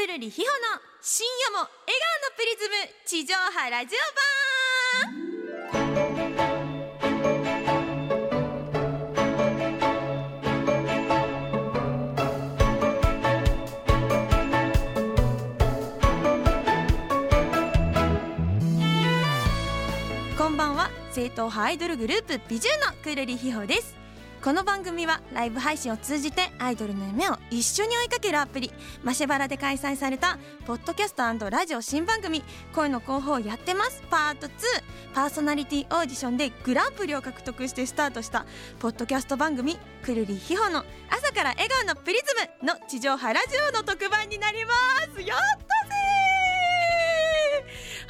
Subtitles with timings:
[0.00, 0.52] くるりひほの
[1.02, 4.30] 深夜も笑顔のプリズム地上波ラジオ版。
[20.38, 20.88] こんばんは。
[21.12, 23.94] 正統派アイドルグループ美獣のくるりひほです。
[24.42, 28.72] この番組はライブ配信を通じてアイドルの夢を一緒に追いかけるアプリ
[29.04, 32.42] マシェバラで開催されたポッドキャストラジオ新番組
[32.74, 34.02] 声の広報やってます。
[34.08, 34.50] パート2
[35.12, 38.46] パーソナリティオーディションでグランプリを獲得してスタートした
[38.78, 42.24] ポッドキャスト番組くるりひほの朝から笑顔のプリズ
[42.62, 44.72] ムの地上波ラジオの特番になりま
[45.14, 45.20] す。
[45.20, 46.29] やったぜ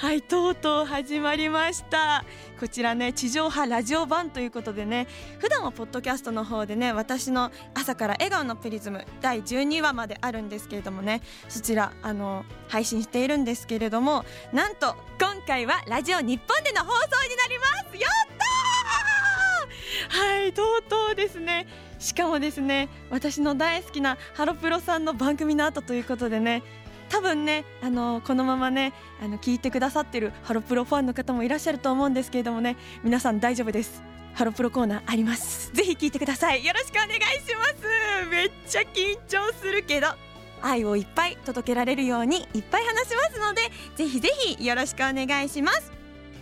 [0.00, 2.24] はいとうとう始まりました。
[2.58, 5.06] こちらね地上波ラジオ版ということでね
[5.38, 16.96] 普段はポッドキャストの方でね私の朝から笑顔のプリズム第12話まであるんですけれどもねそちらあの配信しているんですけれどもなんと今回はラジオ日本での放送
[17.28, 17.96] になります。
[17.98, 20.40] やったー!
[20.40, 21.66] はいとうとうですね。
[21.98, 26.62] しかもですね私の大好きなハロプロさんの番組の後ということでね
[27.10, 34.02] 多分ねあのこのままねあの聞いてくださってるハロプロファンの方もいらっしゃると思うんですけれどもね皆さん大丈夫です。
[34.32, 35.72] ハロプロコーナーあります。
[35.72, 36.64] ぜひ聞いてください。
[36.64, 38.26] よろしくお願いします。
[38.30, 40.06] めっちゃ緊張するけど
[40.62, 43.62] 愛をいっぱい届けられるようにいっぱい話しますので
[43.96, 45.92] ぜひぜひよろしくお願いします。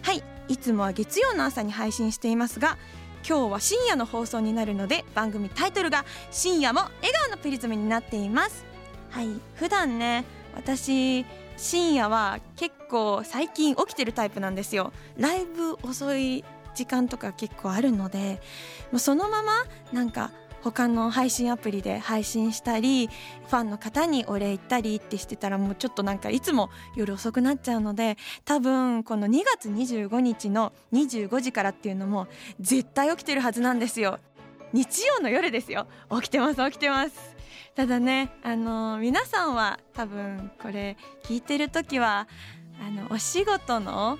[0.03, 2.79] はいいつもは月曜の朝に配信していますが
[3.27, 8.65] 今日は深夜の放送になるので番組タイトルが深夜も笑顔のプリズムになっています。
[9.11, 11.25] はい普段ね私
[11.57, 14.93] 深夜は結構最近起きてるタイプなんですよ。
[15.17, 18.41] ライブ遅い時間とか結構あるので
[18.97, 20.31] そのままなんか
[20.63, 32.27] 他の配信アプリで配信したりファンの方にお礼言ったりってしてたらもうちょっとなんかいつも夜遅くなっちゃうので多分この2月25日の25時からっていうのも
[32.61, 34.19] 絶対起きてるはずなんですよ。
[34.73, 35.87] 日曜の夜ですよ。
[36.11, 37.37] 起きてます起きてます。
[37.75, 42.27] ただねあの皆さんは多分これ聞いてる時は
[42.85, 44.19] あのお仕事の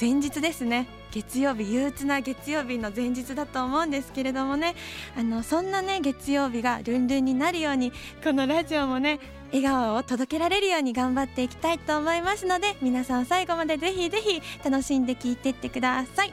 [0.00, 0.86] 前日ですね。
[1.10, 4.74] 月曜日憂鬱な月曜日の前日だと思うんですけれどもね。
[5.16, 7.92] あのそんなね月曜日がルンルンになるように
[8.22, 9.20] このラジオもね
[9.52, 16.32] 笑顔を届けられるように頑張っていきたいと思いますので皆さん最後までぜひぜひ楽しんで聞いてってください。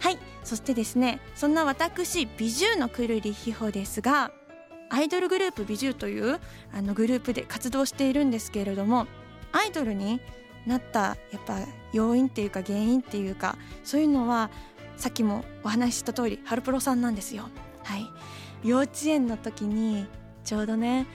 [0.00, 0.35] はい。
[0.46, 4.30] そしてですねそんな私美獣のくるりひほですが
[4.90, 6.38] アイドルグループ美獣という
[6.72, 9.08] あのグループで活動しているんですけれども
[9.50, 10.20] アイドルに
[10.64, 11.58] なったやっぱ
[11.92, 14.50] 要因っていうか原因っていうかそういうのは
[14.96, 17.48] さっきもお話しした通りハルプロさんなんですよ。
[17.82, 18.06] はい
[18.62, 20.06] 幼稚園の時に
[20.44, 21.06] ちょうどね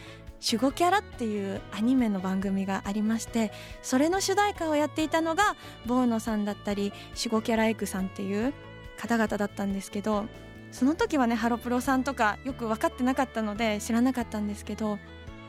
[0.46, 5.56] 守護キャラっていうアニメの番組がありましてそれの主題歌をやっていたのが
[5.86, 8.53] ボーノさんだったり守護キャラエクさんっていう
[9.01, 10.25] 方々だったんですけど
[10.72, 15.00] その時はねハロプロさんとかよく分かってなかったので知らなかったんですけど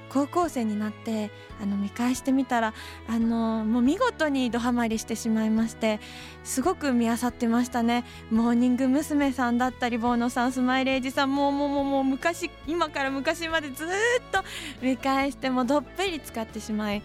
[0.08, 1.30] 高校生になって
[1.60, 2.74] あの見返してみたら
[3.08, 6.00] あのもう見事にドハマりしてしまいまして
[6.44, 9.32] すごく見あさってましたねモーニング娘。
[9.32, 13.88] さんだったりボーノさんスマイレージさんもうもうもうもう昔今から昔までずっ
[14.30, 14.42] と
[14.82, 17.02] 見返してもどっぷり使ってしまい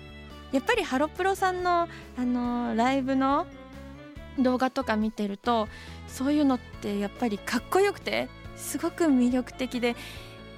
[0.51, 1.87] やっぱりハロプロさんの
[2.17, 3.47] あのライブの
[4.39, 5.67] 動画とか見てると
[6.17, 9.95] そういうのってやっぱりかっこよくてすごく魅力的で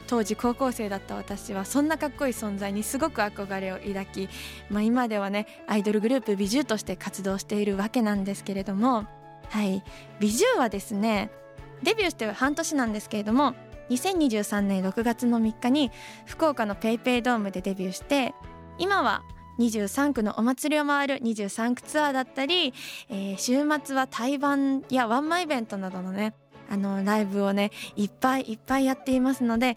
[0.08, 4.30] 当時高校生だった私はそんなかっこいい存在にすごく憧れを抱き、
[4.70, 9.06] まあ、今ではねアイドルグループ美獣として活動しているわけなんですけれども
[9.50, 9.84] はい。
[10.22, 11.30] 美獣はですね
[11.84, 13.54] デビューして半年なんですけれども
[13.90, 15.92] 2023年6月の3日に
[16.26, 18.34] 福岡の PayPay ドームでデビューして
[18.78, 19.24] 今は
[19.60, 22.74] 23区のお祭りを回る23区ツアーだったり、
[23.10, 26.34] えー、週末は対バンやワンマンイベントなどのね
[26.70, 29.76] あのライブをねいっぱいいっぱいやっていますので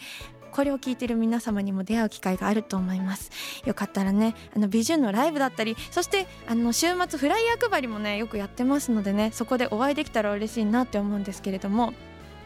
[0.53, 3.31] これを聞いてる皆様にも出会う機会があると思います。
[3.65, 11.95] よかったらねあの美獣のライブだったりそしてあの週末フライヤー配りもねよくやってますのでねそこでお会いできたら嬉しいなって思うんですけれども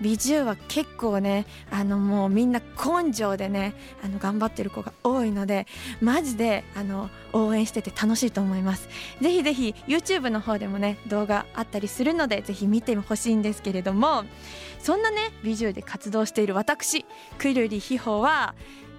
[0.01, 5.67] 美獣は結構ねあのもうみんな根性でねあの頑張ってる子が多いので
[6.01, 8.89] マジであの応援してて楽しいと思います。
[9.21, 14.25] ぜひぜひ YouTube の方でもね動画あったりするのでぜひ見てほしいんですけれども
[14.79, 17.05] そんなね美獣で活動している私
[17.39, 18.55] くるりひほは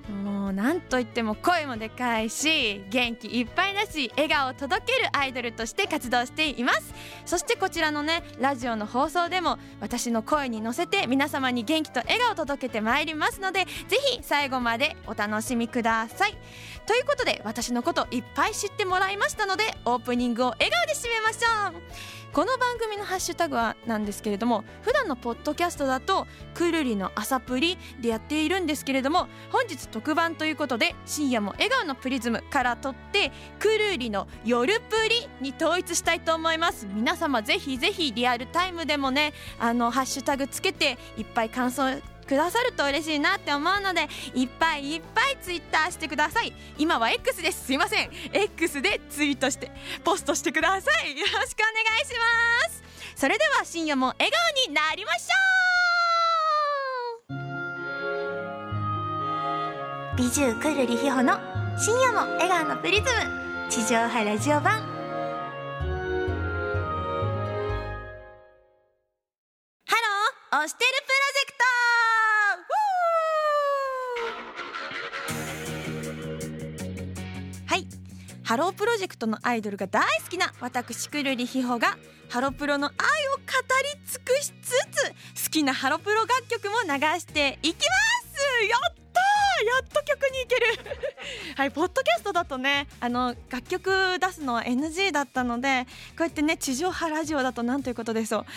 [0.09, 6.93] もうなんといっても声もでかいし元気いっぱいだし笑顔を届けるアイドルとして活動しています。
[7.25, 16.37] そしてこちらのねラジオの放送でも私の声に乗せて皆様に元気と笑顔を届けてまいりますのでぜひ最後までお楽しみください。
[16.85, 21.81] ということで私のこといっぱい知ってもらいましたのでオープニングを笑顔で締めましょう。
[22.37, 36.85] この番組のハッシュタグはなんですけれども普段のポッドキャストだとくるりの朝プリでやっているんですけれども本日特番ということで深夜も笑顔のプリズムから取ってくるりの夜プリに統一したいと思います。
[36.93, 46.53] 皆様ぜひぜひリアルタイムでもねあのハッシュタグつけていっぱい感想くださると嬉しいなって思うのでいっぱいいっぱいツイッターしてください。
[46.77, 47.65] 今は X です。
[47.65, 48.11] すいません。
[48.33, 49.71] X でツイートして
[50.03, 51.17] ポストしてください。
[51.17, 52.13] よろしくお願いし
[52.65, 52.83] ます。
[53.15, 55.33] それでは深夜も笑顔になりましょ
[60.13, 60.17] う。
[60.17, 61.39] 美獣くるりひほの
[61.79, 63.09] 深夜も笑顔のプリズム。
[63.69, 64.96] 地上波ラジオ版。
[78.57, 81.95] ハロープロジェクトのアイドルが大好きな私くるりひほが
[82.27, 83.43] ハロプロの愛を語
[83.93, 84.71] り尽くしつ
[85.35, 87.83] つ好きなハロプロ楽曲も流していきま
[88.33, 88.65] す。
[88.65, 88.77] よ
[91.57, 93.89] はいポッドキャストだとねあの楽曲
[94.19, 98.47] 出すのは NG だったのでこうやってね地上波ラジオだとなんということでしょう好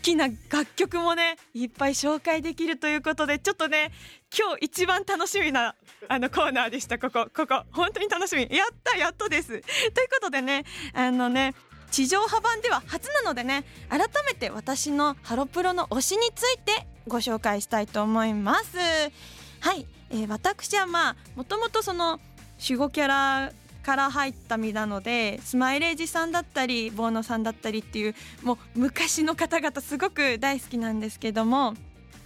[0.00, 3.90] きな楽曲もねいっぱい紹介できるということでちょっとね
[4.32, 5.74] 今日一番楽しみな
[6.06, 6.96] あのコーナーでした。
[6.96, 8.42] ここここ本当に楽しみ。
[8.42, 9.48] やったやっとです。
[9.48, 11.56] ということでねあのね
[11.90, 18.78] 地上波版では初なのでね改めて私のハロプロの推しについてご紹介したいと思います。
[18.78, 22.20] はい、えー、私はまあもともとその
[22.60, 23.52] 守護キャラ
[23.84, 31.74] から入った身なのでスマイレージさんだったりボーノさんだったりっていうもう昔の方々すごく大好きなんですけども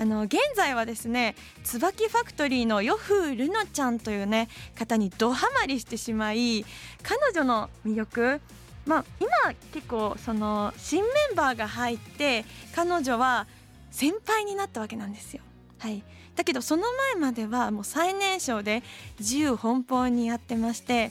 [0.01, 1.35] あの現在はですね
[1.65, 6.65] 椿ファクトリーのヨフルノちゃんというね方にドハマりしてしまい
[7.03, 8.41] 彼女の魅力
[8.87, 9.29] まあ今
[9.73, 12.45] 結構その新メンバーが入って
[12.77, 13.49] 彼女は
[13.91, 15.43] 先輩になったわけなんですよ。
[15.79, 16.03] はい、
[16.39, 18.85] だけどその前まではもう最年少で
[19.19, 21.11] 自由奔放にやってまして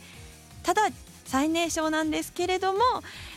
[0.63, 0.83] ただ
[1.25, 2.79] 最年少なんですけれども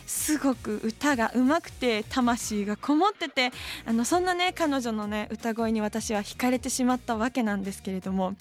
[0.07, 3.51] すごく歌がうまくて魂がこもってて
[3.85, 8.35] あのそんなね彼女のね歌声に私は惹かれてしまったわけなんですけれども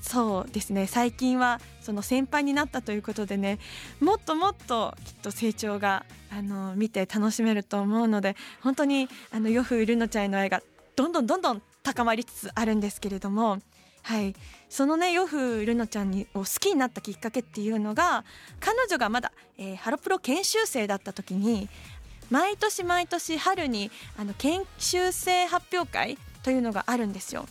[0.00, 0.86] そうですね。
[0.86, 3.58] 最近はその先輩になったということでね
[3.98, 10.62] もっともっときっと成長があの見て楽しめると思うので本当にあのヨフルノちゃんへの愛が
[10.94, 13.60] どんどんどんどん高まりつつあるんですけれども。
[14.02, 14.36] はい、
[14.68, 18.24] そのねヨフルノちゃんにを好きになったきっかけっていうのが
[18.60, 21.68] 彼女がまだ、えー、ハロプロ研修生だった時に
[22.30, 27.46] 毎年毎年春にあの研修生発表会というのがあるんですよ。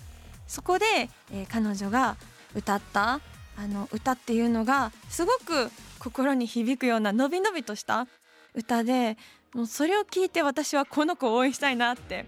[0.47, 0.85] そこで、
[1.33, 2.15] えー、彼女が
[2.55, 3.19] 歌った
[3.57, 8.07] あの歌っていうのがすごく心に響くようなのびのびとした
[8.53, 9.17] 歌で
[9.53, 12.25] もうそれを聞いて私はこの子を応援したいなって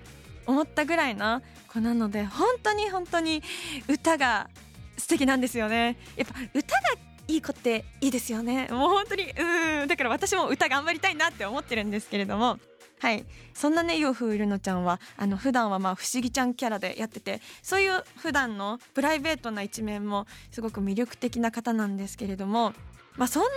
[0.47, 1.41] 思ったぐらいな
[1.71, 3.43] 子なので本当に本当に
[3.87, 4.49] 歌が
[4.97, 5.97] 素敵なんですよね。
[6.15, 6.81] やっぱ歌が
[7.27, 8.67] いい子っていいですよね。
[8.71, 9.87] もう本当にうん。
[9.87, 12.59] だから私も歌頑張りたいなって思ってるんですけれども。
[12.99, 13.25] はい。
[13.53, 22.73] そんなねヨフウルノちゃんはあの普段はまあ不思議ちゃんキャラでやっててそういう普段のプライベートな一面もすごく魅力的な方なんですけれども
[23.15, 23.49] まあそんな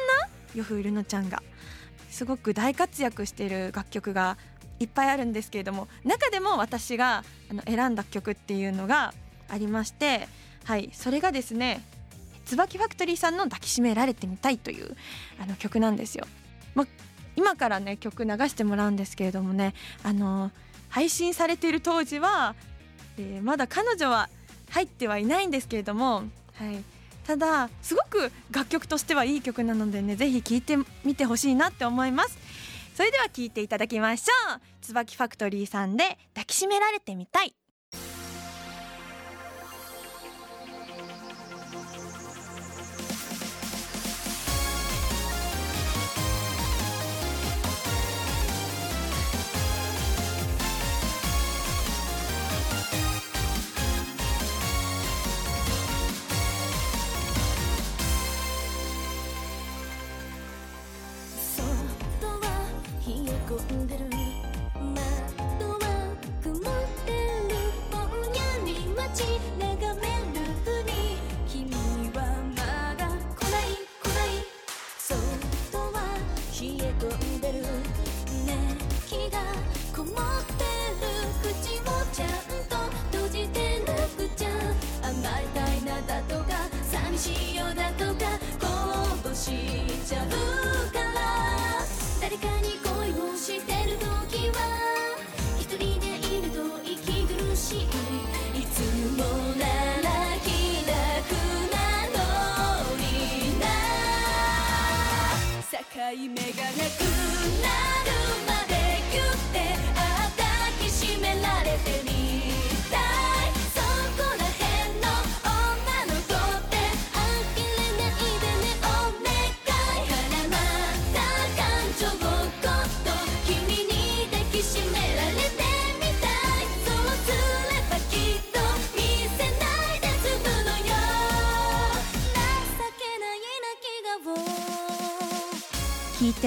[0.55, 1.43] ヨフウルノちゃんが
[2.11, 4.37] すごく大活躍している楽曲が
[4.81, 9.15] いっぱいあるんですけれども中でも私があの選んだ曲っていうのが
[9.49, 10.27] ありまして
[10.65, 11.84] はいそれがですね
[12.46, 14.96] 椿ファクトリーさんの「抱きしめられてみたい」という
[15.41, 16.27] あの曲なんですよ。
[16.75, 16.87] ま
[17.37, 20.51] 今からね曲流してもらうんですけれどもねあの
[20.89, 22.55] 配信されている当時は、
[23.19, 24.29] えー、まだ彼女は
[24.70, 26.82] 入ってはいないんですけれども、はい、
[27.27, 32.37] ただすごく楽曲としてはいい曲なのでねぜひ聴いてみてほしいなって思います。
[33.01, 34.61] それでは聞いていただきましょう。
[34.83, 36.05] 椿ファクトリーさんで
[36.35, 37.55] 抱きしめられてみたい。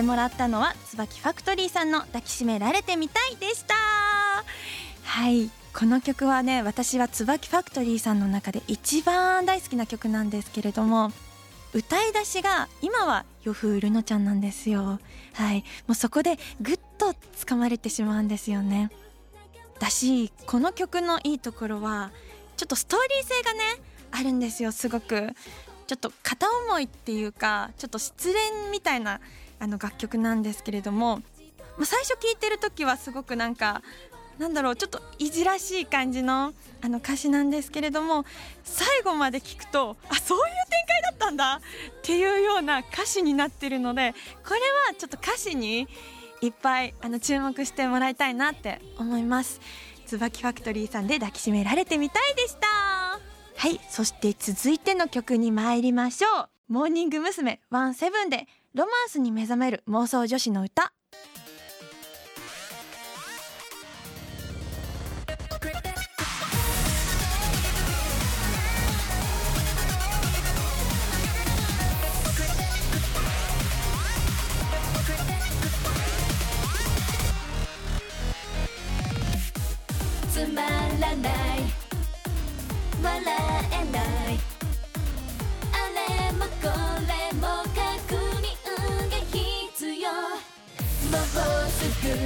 [0.03, 3.75] もらったのは椿ファクトリーさんの抱きしめられてみたいでした。
[5.03, 5.49] はい。
[5.73, 11.11] この曲はね私は椿ファクトリーさんの中で一番大好きな曲なんですけれども
[11.73, 14.99] 歌い出しが今は夜風ルノちゃんなんですよ。
[15.33, 15.63] はい。
[15.87, 18.91] もうそこでぐっと掴まれてしまうんですよね。
[19.79, 22.11] だしこの曲のいいところは
[22.55, 23.59] ちょっとストーリー性がね
[24.11, 25.29] あるんですよすごく。
[25.87, 29.19] ちょっと片思いっていうかちょっと失恋みたいな
[29.63, 31.21] あの楽曲なんですけれども、
[31.77, 33.81] まあ、最初聴いてる時はすごくなんか
[34.37, 38.25] なんだろうちょっといじらしい感じのあの歌詞なんですけれども
[38.63, 41.61] 最後まで聞くとあそういう展開だったんだ
[41.99, 44.13] っていうような歌詞になってるので
[44.45, 45.87] これはちょっと歌詞に
[46.41, 49.61] いっぱいあの注目してもらいたいなって思います。
[50.05, 52.67] 椿ファクトリーさんで抱きしめられてみたいでした。
[53.55, 56.49] はいそして続いての曲に参りましょう。
[56.67, 57.61] モーニング娘。
[57.69, 60.93] ワンセブンでロマンスに目覚める妄想女子の歌。
[92.03, 92.19] 大人よ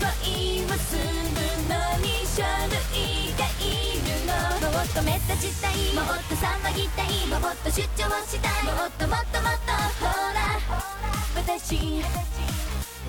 [0.00, 1.04] 恋をする
[1.68, 4.32] のに書類がいるの
[4.72, 10.40] もっと目立ちたいもっと騒ぎたいもっと主張したいもっともっともっとほら
[11.36, 12.00] 私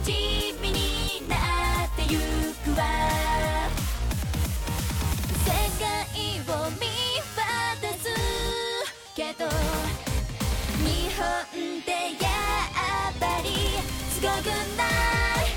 [0.04, 1.36] 地味にな
[1.86, 2.84] ってゆくわ
[5.46, 5.48] 世
[5.80, 5.88] 界
[6.42, 6.82] を見
[7.38, 8.12] 渡す
[9.16, 10.12] けど
[11.24, 12.27] 日本ってや
[13.10, 13.48] っぱり
[14.12, 15.48] すごくない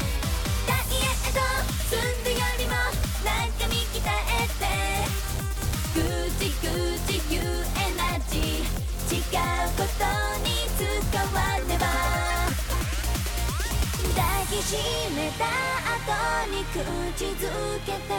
[0.66, 1.42] ダイエット
[1.84, 1.90] す
[2.24, 2.72] るよりも
[3.24, 4.64] 中身鍛えて。
[5.94, 5.98] ぐ
[6.38, 6.64] ちぐ
[7.06, 7.42] ち言え
[7.96, 9.42] なじ違う
[9.76, 10.06] こと
[10.44, 10.78] に使
[11.18, 11.26] わ
[11.66, 11.84] ねば。
[14.14, 14.70] 抱きし
[15.16, 15.42] めた
[15.94, 16.06] 後
[16.50, 16.76] に口
[17.24, 17.42] づ
[17.84, 18.14] けて。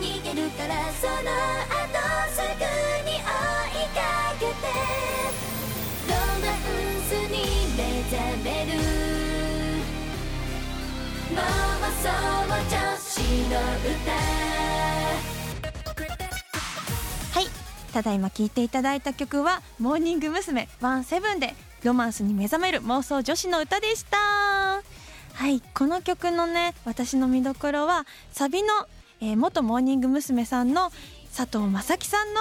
[0.00, 1.28] 逃げるからその
[1.68, 1.79] 後
[8.10, 8.72] 覚める
[11.30, 11.38] 妄
[12.02, 12.10] 想
[12.48, 14.10] 女子の歌
[17.30, 17.46] はい
[17.92, 20.68] ただいま聴いていただいた曲はモーニング娘。
[20.80, 24.82] ワンセブンでロマンスに目覚める妄想女子の歌でしたは
[25.48, 28.68] いこの曲のね私の見どころはサビの、
[29.20, 30.44] えー元モーニング娘。
[30.44, 30.90] さんの
[31.36, 32.40] 佐藤正樹さんの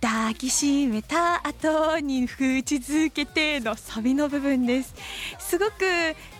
[0.00, 4.94] 抱きしめた後に口づけてのサビの部分です。
[5.38, 5.72] すごく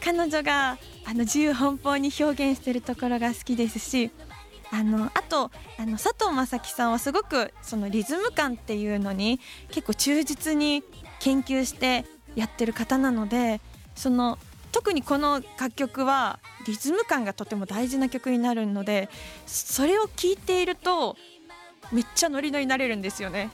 [0.05, 4.11] 彼女があの自由奔放に表現してるところが好きですし
[4.73, 10.83] あのあとあの佐藤正樹さんはすごくそのリズム感っていうのに結構忠実に
[11.21, 13.61] 研究してやってる方なので
[13.95, 14.39] その
[14.73, 19.09] 特にこの楽曲はリズム感がとても大事な曲になるので
[19.47, 21.17] それを聴いていると
[21.93, 23.51] めっちゃノリノリになれるんですよね。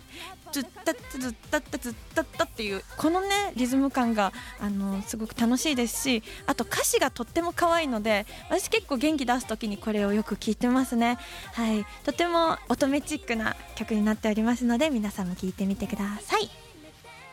[0.53, 11.19] ずったったずったったずったったっていうこのねリズム感があのすごく楽しいですしあと歌詞がとっても可愛いので私結構元気出す時にこれをよく聞いてますね。
[11.55, 11.87] はい。
[12.05, 16.51] とても乙女チックな曲になっておりますので皆さんも聞いてみてください。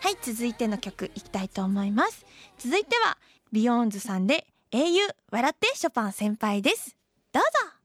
[0.01, 0.17] はい。
[0.21, 2.25] 続いての曲いきたいと思います。
[2.57, 3.17] 続いては
[3.51, 5.01] BEYOOOOONDS さんで英雄
[5.31, 6.95] 笑ってショパン先輩です。
[7.33, 7.78] どうぞ。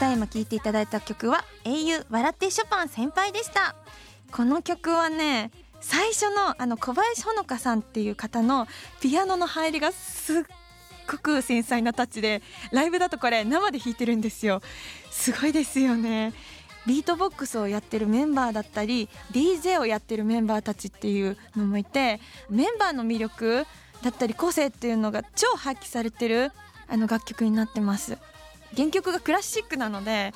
[0.00, 3.76] だいま聴いていただいた曲は英雄笑ってショパン先輩でした。
[4.32, 8.66] この曲はね最初のあの小林ほのかさんっていう方の
[9.00, 10.42] ピアノの入りがすっ
[11.06, 12.42] ごく繊細なタッチで
[12.72, 14.62] ライブだとこれ生で弾いてるんですよ。
[15.10, 16.32] すごいですよね。
[16.86, 23.66] ビートボックスをやってるメンバーだったり DJ をやってるメンバーたちっていうのもいてメンバーの魅力
[24.02, 26.52] だったり個性っていうのが超発揮されてる
[26.88, 28.16] あの楽曲になってます。
[28.76, 30.32] 原曲がクラシックなので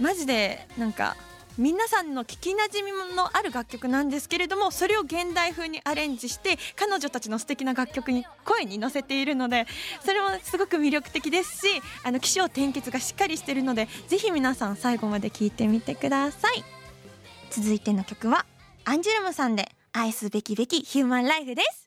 [0.00, 1.16] マジでなんか
[1.58, 9.66] 皆さんの聞きなじみのある楽曲なんですけれどもそれを現代風にアレンジして彼女たちの素敵な楽曲に声に乗せているので
[10.04, 16.62] それもすごく魅力的ですしあの起承転結がしっかりしてるのでぜひ皆さん最後まで聴いてみてください。
[17.50, 18.44] 続いての曲は
[18.84, 21.85] アンジュルムさんで愛すべきべきヒューマンライフです。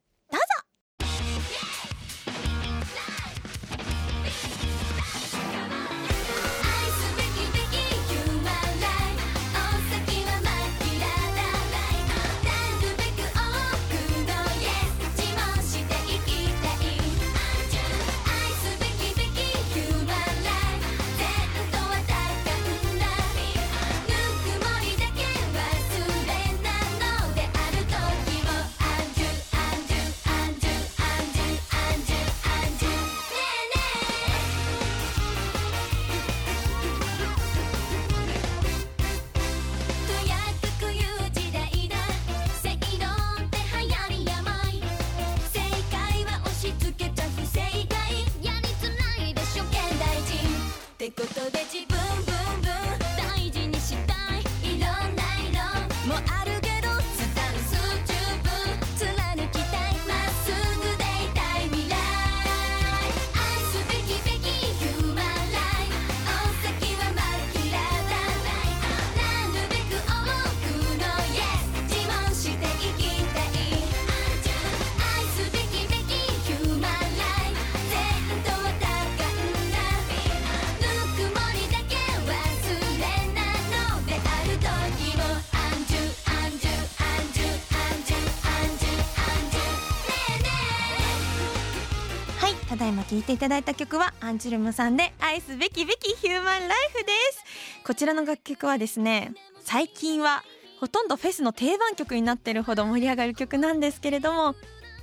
[92.79, 97.43] だいま聴いていただいた曲はアンジュルムさんで愛すべきべきヒューマンライフです。
[97.85, 100.43] こちらの楽曲はですね最近は
[100.79, 104.55] ほとんどフェスの定番曲になってるほど盛り上がる曲なんですけれども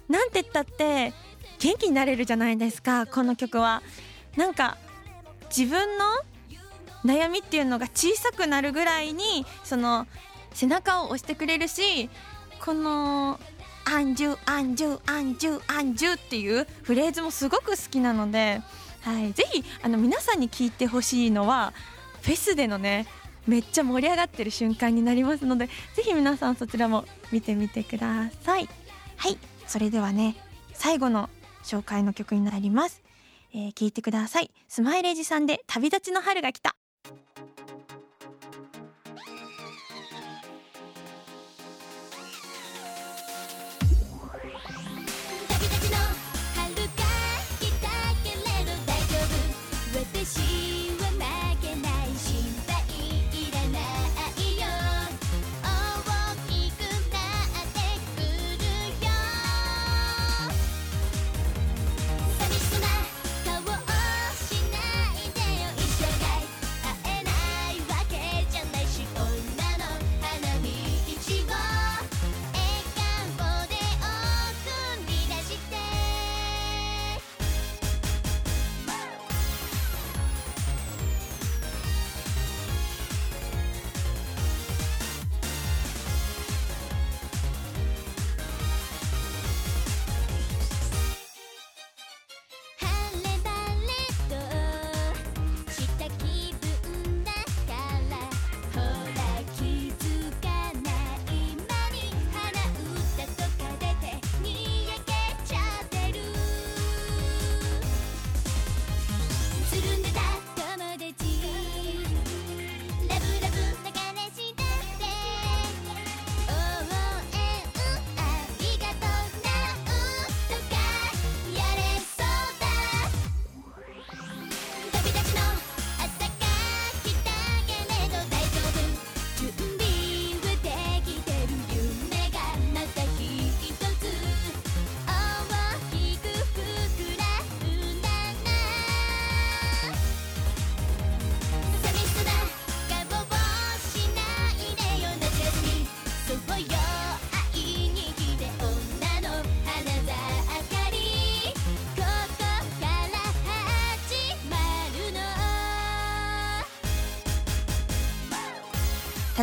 [0.08, 1.12] なんて言ったって
[1.58, 3.82] 元気になれるじゃないですかこの曲は。
[4.36, 4.78] なんか
[5.54, 6.04] 自分の
[7.04, 10.06] 悩みっていうのが小さくなるぐらいにその
[10.54, 12.08] 背中を押してくれるし
[12.64, 13.38] この
[13.86, 18.60] 「アンジュアンジュアンジュアンジュ」っていうフレーズもすごく好きなので、
[19.02, 21.72] はい、ぜひあの皆さんに聞いてほしいのは
[22.22, 23.06] フェスでのね
[23.46, 28.68] めっちゃ盛り上がってる瞬間になりますのでぜひ皆さんそちらも見てみてください。
[29.16, 30.36] はいそれではね
[30.74, 31.30] 最後の
[31.64, 33.02] 紹介の曲になります、
[33.52, 34.50] えー聞いてください。
[34.68, 36.76] スマイレージさんで旅立ちの春が来た。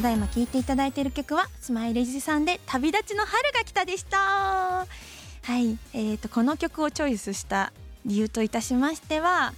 [0.04, 4.18] だいま聴いていただいている曲はスマイレジさんで旅立ちの春が来たでした。
[4.18, 4.86] は
[5.60, 7.72] い、えー、とこの曲をチョイスした
[8.06, 9.54] 理由といたしましては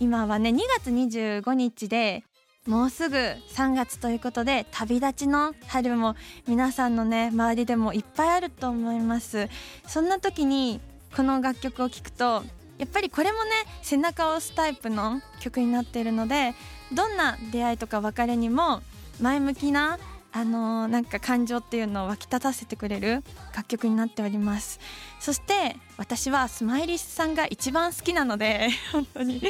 [0.00, 2.24] 今はね2月25日で
[2.66, 6.16] もうすぐ3月ということで旅立ちの春も
[6.48, 9.48] 皆さんのね周りでもいっぱいあると思います。
[9.86, 10.80] そんな時に
[11.16, 12.42] この楽曲を聴くと
[12.78, 13.50] やっぱりこれもね
[13.82, 16.54] 背中を押すタイプの曲になっているので
[16.92, 18.82] どんな出会いとか別れにも
[19.20, 19.98] 前向きな
[20.32, 23.24] あのなんか感情っていうのを湧き立たせてくれる
[23.54, 24.80] 楽曲になっております。
[25.18, 29.40] そして私はスマイリーさんが一番好きなので 本当に。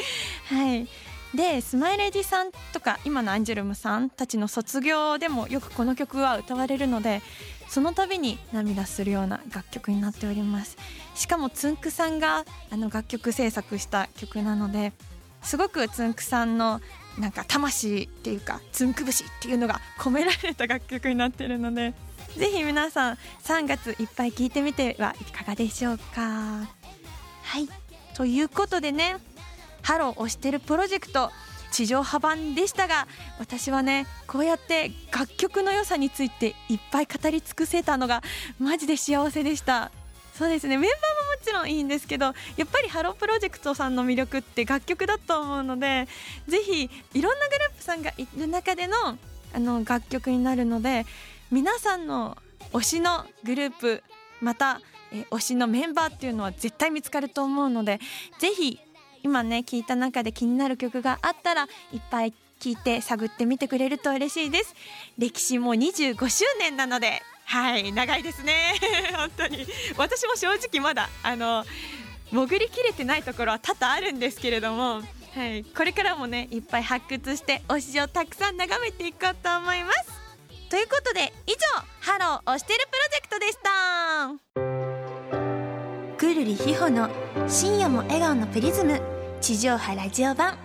[0.45, 0.87] はい。
[1.35, 7.21] でスマイレージさんとか今のアンジュルムさんたちの卒業でもよくこの曲は歌われるので
[7.67, 10.77] その度に涙するような楽曲になっております。
[11.15, 14.93] しかもつんくさんがあの楽曲制作した曲なので
[15.41, 16.79] すごくつんくさんの
[17.17, 21.93] なんか魂っていうかつんく節っていうのが込められた楽曲になっているので
[22.37, 26.21] ぜひ皆さん3月いっぱい聴いてみてはいかがでしょうか。
[26.21, 27.67] はい。
[28.13, 29.17] ということでね
[29.81, 31.31] ハロー推してるプロジェクト
[31.71, 33.07] 地上波版でしたが
[33.39, 38.21] 私はねこうやって楽曲の良さについていっぱい語り尽くせたのが
[38.59, 39.91] マジで幸せでした。
[40.37, 40.77] そうですね。
[40.77, 42.33] メンバーももちろんいいんですけどや
[42.65, 46.07] っぱりハロープロジェクトさんの魅力って楽曲だと思うので
[46.47, 48.95] ぜひいろんなグループさんがいる中での
[49.53, 51.05] あの楽曲になるので
[51.51, 52.37] 皆さんの
[52.73, 54.03] 推しのグループ
[54.41, 57.99] また、え推しのメンバーっていうのは絶対見つかると思うので
[58.37, 58.79] ぜひ
[59.23, 64.75] 今ね聞いた中で気になる曲があったらいっぱい聞いて探ってみてくれると嬉しいです。
[65.17, 67.23] 歴史も25周年なので。
[67.47, 68.75] はい長いですね。
[69.15, 69.65] 本当に。
[69.95, 71.65] 私も正直まだあの
[72.29, 75.01] 潜りきれてないところは多々あるんですけれども
[75.33, 80.03] はい、これからもねいっぱい発掘して推しをたくさん眺めていこうと思います。
[80.69, 81.57] ということで以上
[82.01, 84.33] 「ハロー推してるプロジェクト」でした。
[86.17, 87.09] くるりひほの
[87.47, 89.01] 深夜も笑顔のプリズム
[89.39, 90.57] 地上波ラジオ版。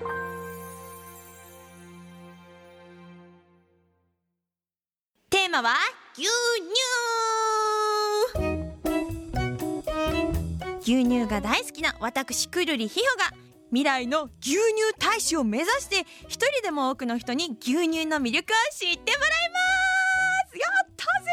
[5.30, 6.28] テーマは牛
[10.78, 13.37] 乳牛乳が大好きな私くるりひほが
[13.70, 14.61] 未来の牛乳
[15.00, 19.58] 大使を目指して一人でも多くの人に牛乳の魅力を知ってもらいま
[20.48, 20.58] す。
[20.58, 21.30] やったぜ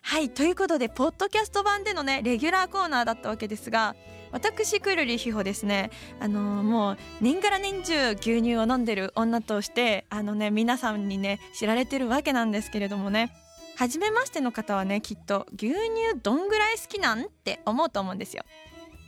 [0.00, 3.94] はいということでポッドキャスト版でのねレギュラーコーナーだったわけですが
[4.30, 5.90] 私くるりひほですね。
[6.20, 13.30] あのーもう年がら年中牛乳を飲んでる女としてあのね皆さんにね知られてるわけなんですけれどもね。
[13.82, 15.76] 初めましての方はねきっと牛乳
[16.22, 18.44] どんぐらい好きなんって思うと思うんですよ。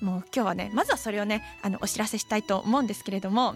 [0.01, 3.55] もう今日はねまずはそれをねあのお知らせしたいと思うんですけれども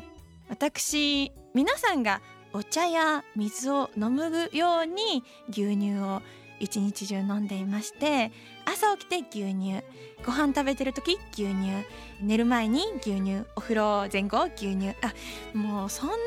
[0.48, 2.20] 私皆さんが
[2.52, 6.22] お茶や水を飲むように牛乳を
[6.60, 8.30] 一日中飲んでいまして
[8.64, 9.82] 朝起きて牛乳
[10.24, 11.54] ご飯食べてる時牛乳
[12.20, 15.14] 寝る前に牛乳お風呂前後牛乳あ
[15.56, 16.18] もうそんなね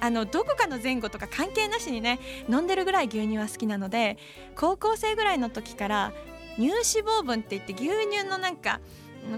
[0.00, 2.18] あのどこかの前後とか関係なしにね
[2.48, 4.18] 飲んでるぐらい牛乳は好きなので
[4.56, 6.12] 高校生ぐらいの時から
[6.56, 8.80] 乳脂肪分って言って牛乳のなんか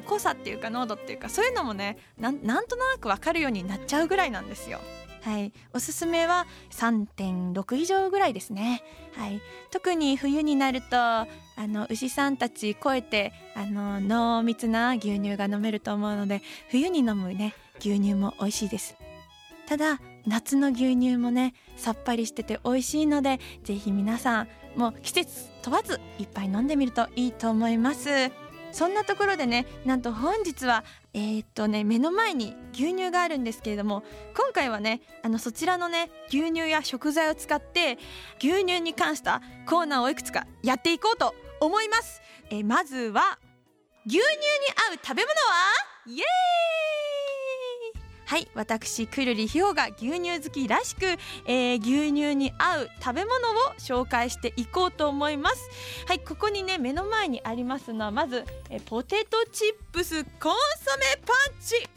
[0.07, 4.81] 濃さっていうか濃度っていうかそういうのもねななんとなく分かるようになっちゃうぐらいなんですよ。
[5.29, 8.83] はい、おすすめは3.6以上ぐらいですね。
[9.15, 11.27] はい、特に冬になるとあ
[11.59, 18.97] の牛さんたち超えてあの濃密な牛乳が飲めると思うので冬に飲むね牛乳も美味しいです。
[19.67, 28.09] ただ夏の牛乳もねさっぱりしてて美味しいのでぜひ皆さんもう季節問わずいっぱい飲んでみるといいと思います。
[28.73, 34.05] そんなところでねなんと本日はえーっとね目の前に牛乳があるんですけれども
[34.37, 37.99] 今回はねあのそちらのね牛乳や食材を使って
[38.39, 43.39] 牛乳に関したコーナーをいくつかやっていこうと思います、えーまずは
[44.07, 44.25] 牛乳に
[44.91, 45.35] 合う食べ物は？
[46.07, 46.23] イエーイ！
[48.29, 51.07] はい私くるりひょうが牛乳好きらしく、
[51.47, 55.71] えー牛乳に合う食べ物を紹介していこうと思います。
[56.07, 61.89] はいここにね目の前にありますのはまず、えーポテトチップスコンソメパンチ。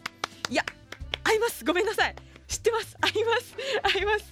[0.50, 0.63] いや
[1.26, 1.65] 合います。
[1.65, 2.15] ごめんなさい。
[2.48, 2.96] 知ってます。
[3.02, 3.56] 合います。
[3.98, 4.26] 合います。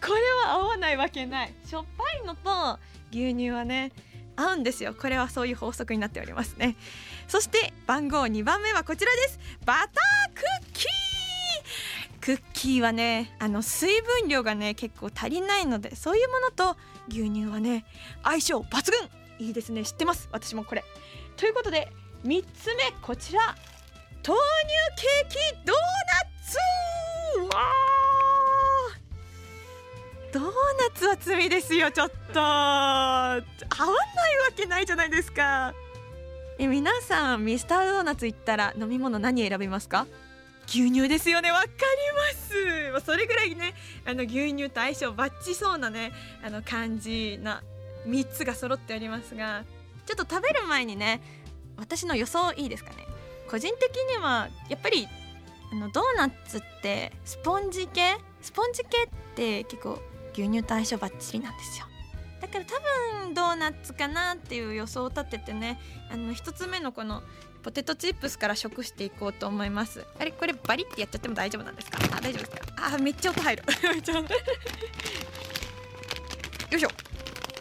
[0.00, 1.52] これは合わないわけない。
[1.66, 2.78] しょっぱいのと
[3.10, 3.92] 牛乳はね
[4.36, 4.94] 合うんですよ。
[4.94, 6.78] これはそういう法則になっておりますね。
[7.28, 9.38] そして番号2番目はこちらです。
[9.66, 9.88] バター
[10.34, 11.13] クッキー。
[12.24, 16.74] クッキーはねあの水分量がね結構足りないのでそういうものと
[17.06, 17.84] 牛乳はね
[18.22, 19.46] 相性抜群。
[19.46, 19.84] いいですね。
[19.84, 20.30] 知ってます？
[20.32, 20.82] 私もこれ。
[21.36, 21.92] ということで
[22.24, 23.54] 3つ目こちら。
[24.26, 27.54] 豆乳ケーキドーナツ。
[27.54, 27.62] わ
[30.32, 30.50] ドーナ
[30.94, 32.40] つは罪ですよちょっと。
[32.40, 33.44] 合わないわ
[34.56, 35.74] けないじゃないですか。
[36.58, 40.06] え皆さんミスタードーナツ行ったら飲み物何選びますか？
[40.66, 41.50] 牛乳ですよね。
[41.50, 41.78] わかりま
[42.38, 42.92] す。
[42.92, 43.74] まそれぐらいね
[44.04, 46.12] あの牛乳と相性バッチそうなね
[46.44, 47.62] あの感じな
[48.06, 49.64] 3つが揃っておりますが
[50.06, 51.20] ちょっと食べる前にね
[51.76, 53.06] 私の予想いいですかね。
[53.50, 55.06] 個人的にはやっぱり
[55.72, 58.16] あのドーナツってスポンジ系？
[58.40, 60.00] スポンジ系って結構
[60.32, 61.86] 牛乳と相性バッチリなんですよ。
[62.40, 65.80] だから多分ドーナツかなっていう予想を立ててね
[66.12, 67.22] あの一つ目のこの
[67.64, 70.04] ポテトチップスから食していこうと思います。
[70.20, 71.98] あれこれバリってやっちゃっても大丈夫なんですか？
[72.14, 72.94] あ大丈夫ですか？
[72.94, 73.62] あめっちゃ音入る。
[73.90, 74.38] めっちゃ音よ
[76.76, 76.90] いしょ。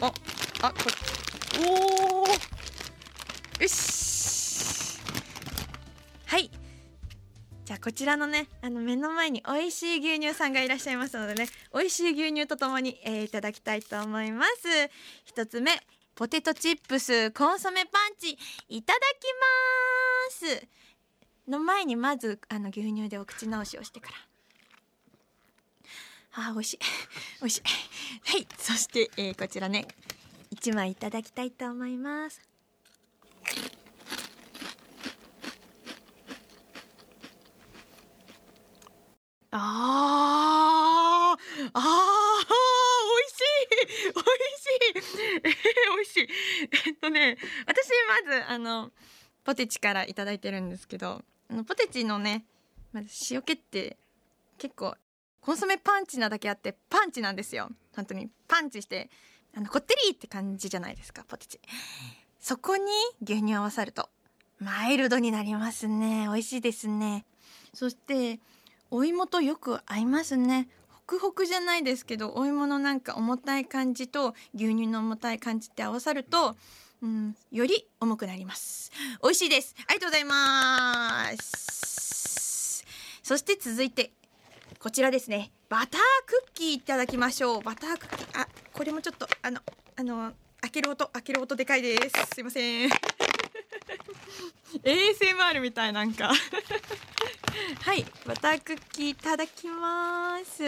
[0.02, 0.14] あ
[0.62, 0.78] あこ
[1.60, 2.30] れおー。
[3.62, 5.00] よし。
[6.26, 6.52] はい。
[7.64, 14.52] じゃあこちらのねあの目の前に美味しい牛乳さんがいらっしゃいますのでね美味しい牛乳とともに、えーいただきたいと思います。
[15.24, 15.82] 一つ目。
[16.16, 18.38] ポテトチップスコンソメパンチ
[18.70, 19.24] いただき
[20.52, 20.68] ます。
[21.50, 24.16] の前にまずあの牛乳でお口直しをしてから。
[26.36, 26.80] あー美味しい。
[27.42, 27.62] 美味しい。
[28.32, 28.48] はい。
[28.58, 29.88] そして、えーこちらね。
[30.52, 32.42] 一枚いただきたいと思います。
[39.56, 41.84] ああーあー
[43.06, 44.26] 美味しい美味
[44.60, 45.54] しいえー、
[45.96, 46.28] 美味しい
[46.88, 47.13] えっとね
[47.66, 47.90] 私
[48.26, 48.92] まずあの
[49.44, 52.46] ポテチからいただいてるんですけどあのポテチのね
[52.92, 53.98] まず塩気って
[54.58, 54.96] 結構
[55.42, 57.70] コンソメパンチなだけあってパンチなんですよ。
[57.96, 58.30] 本当に。
[58.48, 59.10] パンチして
[59.56, 61.60] あのこってりって感じじゃないですかポテチ。
[62.40, 62.84] そこに
[63.22, 64.10] 牛乳合わさると
[64.60, 66.28] マイルドになりますね。
[66.28, 67.26] 美味しいですね。
[67.74, 68.40] そして
[68.90, 70.70] お芋とよく合いますね。
[70.90, 76.56] ホクホクじゃないですけどお芋のなんか重たい感じと牛乳の重たい感じって合わさると
[77.04, 78.90] うん、より重くなります。
[79.22, 79.76] 美味しいです。
[79.90, 82.86] ありがとうございます。
[83.22, 84.14] そして続いて
[84.80, 85.52] こちらですね。
[85.68, 87.62] バタークッキーいただきましょう。
[87.62, 88.42] バタークッキー。
[88.42, 89.60] あこれもちょっとあの
[89.98, 92.14] あの開ける音開ける音でかいです。
[92.36, 92.90] すいません。
[94.84, 96.32] ASMR みたいなんか。
[97.84, 98.06] はい。
[98.26, 100.64] バタークッキーいただきます。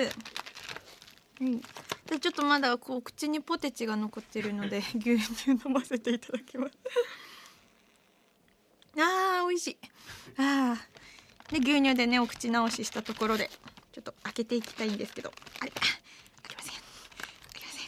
[1.40, 1.62] うん
[2.06, 6.74] でちょっとまだこう口にポテチが残ってるので 牛乳飲ませていただきます。
[8.98, 9.78] あー美味しい。
[10.38, 11.60] あー。
[11.60, 13.50] で牛乳でねお口直ししたところで
[13.92, 15.32] ちょっと開けていきたいんですけど。
[15.60, 15.72] あれ？
[15.72, 15.82] 開
[16.50, 16.74] けません。
[16.74, 16.82] 開
[17.54, 17.88] けません。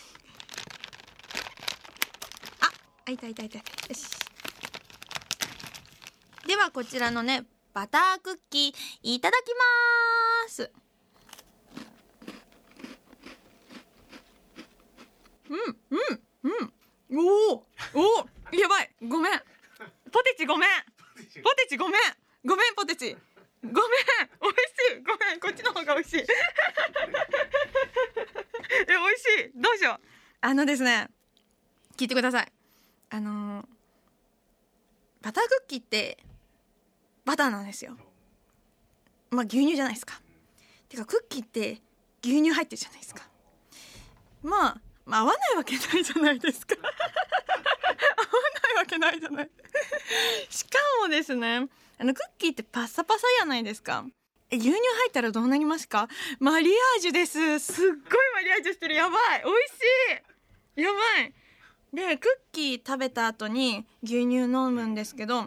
[2.62, 2.72] あ
[3.06, 3.50] 開いた開いた開い。
[3.50, 4.06] たよし。
[6.48, 9.54] ではこちらのねバタークッキーいただき
[10.46, 10.72] ます
[15.50, 15.60] うん
[15.92, 16.00] うん
[16.44, 17.20] うん。
[17.20, 18.90] おおおやばい。
[19.02, 19.42] ごめん。
[20.12, 20.70] ポテチごめん。
[21.44, 22.02] ポテチごめん。
[22.46, 23.16] ごめんポテチ。
[23.64, 23.74] ごめん。
[23.74, 25.04] 美味しい。
[25.04, 25.40] ごめん。
[25.40, 26.20] こっちの方が美味しい。
[26.20, 26.26] え
[28.88, 29.62] 美味しい。
[29.62, 30.06] どうしよう。
[30.42, 31.10] あのですね
[31.98, 32.52] 聞いてください。
[33.10, 33.68] あの
[35.22, 36.18] バタークッキーって
[37.26, 37.98] バターなんですよ。
[39.32, 40.22] まあ牛乳じゃないですか。
[40.90, 41.82] てかクッキーって
[42.24, 43.28] 牛乳入ってるじゃないですか。
[44.44, 46.76] まあ、まあ、合わないわけないじゃないですか。
[46.84, 49.50] 合わないわけないじゃない。
[50.50, 51.68] しかもですね
[51.98, 54.06] あのクッキーってパッサパサじゃないですか。
[54.50, 56.08] え牛乳入ったらどうなりますか？
[56.40, 57.60] マリアージュです。
[57.60, 57.98] すっごい
[58.34, 58.96] マリアージュしてる。
[58.96, 59.44] やばい。
[59.44, 60.22] 美味し
[60.78, 60.82] い。
[60.82, 61.34] やばい。
[61.94, 65.44] でクッキー食べた後に牛乳飲むんですけど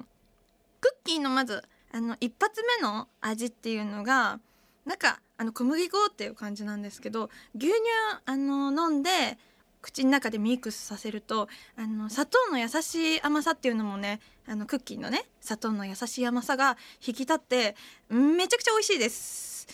[0.81, 4.41] クッキーのまずあの一発目の味っていうのが
[4.87, 7.77] なんかあの小麦粉っていう感じなんですけど牛乳
[8.25, 9.39] あの飲んで
[9.83, 17.77] 口の中でミックスさせるとあの砂糖の優しい甘さっていうのもねあのクッキーのね砂糖の優しい甘さが引き立って
[18.09, 19.67] うんめちゃくちゃ美味しいです。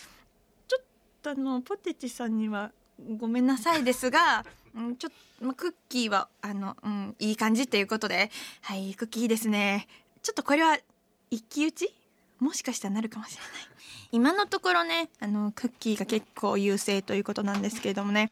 [0.67, 0.83] ちょっ
[1.21, 2.71] とあのポテチさんには
[3.17, 9.87] ごめんなさいですが、うん、ちょっと、まあ、クッキーはあの、うん、いい感じっていうことではいクッキーですね。
[10.23, 10.77] ちょっとこれは
[11.31, 11.93] 一騎打ち？
[12.39, 13.49] もしかしたらなるかもしれない。
[14.11, 18.31] 今のところねあのクッキーが結構優勢ということなんですけれどもね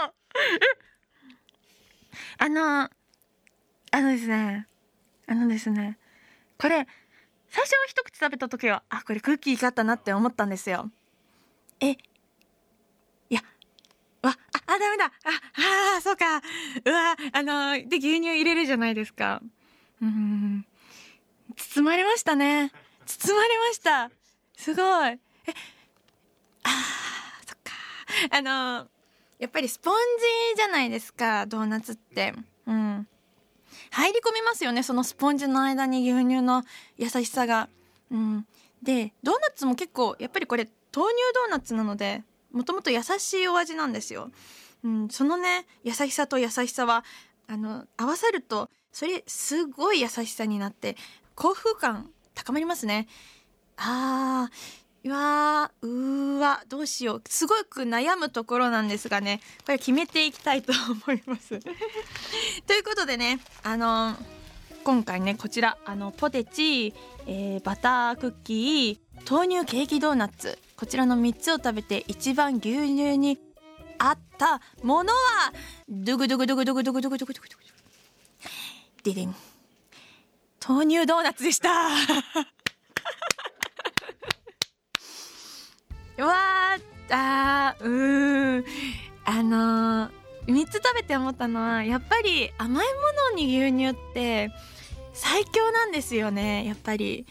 [0.00, 0.12] うわ
[2.38, 2.90] あの、
[3.90, 4.66] あのですね、
[5.26, 5.98] あのですね、
[6.58, 6.86] これ、
[7.48, 10.90] 最初は一口食べた時は、あ、これクッキー買ったなって思ったんですよ。
[11.80, 11.96] え、い
[13.30, 13.40] や、
[14.22, 15.10] わ、あ、あ、ダメだ、あ、
[15.98, 16.38] あそうか、
[16.84, 19.40] うわ、あの、で、牛乳入れるじゃないですか。
[20.02, 20.66] うん、
[21.56, 22.72] 包まれましたね。
[23.06, 24.10] 包まれました。
[24.56, 25.10] すごい。
[25.10, 25.18] え、
[26.64, 26.70] あ
[27.46, 27.72] そっか。
[28.30, 28.88] あの、
[29.38, 29.94] やっぱりスポン
[30.52, 32.34] ジじゃないですかドーナツって。
[32.66, 33.06] うん。
[33.90, 36.62] 入り込みますよねそのスポンジの間に牛乳の
[36.96, 37.68] 優しさが。
[38.10, 38.46] うん。
[38.82, 44.30] でドーナツも結構やっぱりこれ豆乳ドーナツなのでもともと優しいお味なんですよ、
[44.84, 47.04] うん、そのね優しさと優しさは
[47.48, 50.96] あの合わさるとそれすごい優しさになって
[51.34, 53.08] 幸福感高まりますね。
[53.76, 57.22] あーうわーうーわどうしよう。
[57.28, 61.60] すごく悩むところなんですがねこれ決めていきたいと思います。
[62.66, 64.16] ということでねあの
[64.82, 66.94] 今回ねこちらあのポテチ、
[67.26, 73.38] えーバタークッキー豆乳ケーキドーナツこちらの3つを食べて一番牛乳に
[73.98, 75.52] 合ったものは
[75.88, 77.64] ドゥグドゥグドゥグドゥグドゥグドゥグドゥグドゥグドゥグ。
[79.04, 79.34] ディデン
[80.66, 81.88] 豆乳ドーナツでした。
[81.88, 81.94] う
[86.22, 88.64] わーあーうん。
[89.24, 90.10] あのー、
[90.46, 94.50] 3つ食べて思ったのはやっぱり甘いものに牛乳って
[95.12, 97.26] 最強なんですよねやっぱり。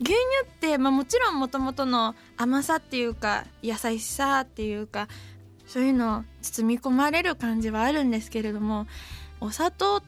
[0.00, 5.06] 牛乳って、まあ、もちろんもともとの甘さっていうか優しさっていうか
[5.66, 8.86] そういうの包み込まれる感じはあるんですけれども
[9.40, 10.02] お砂糖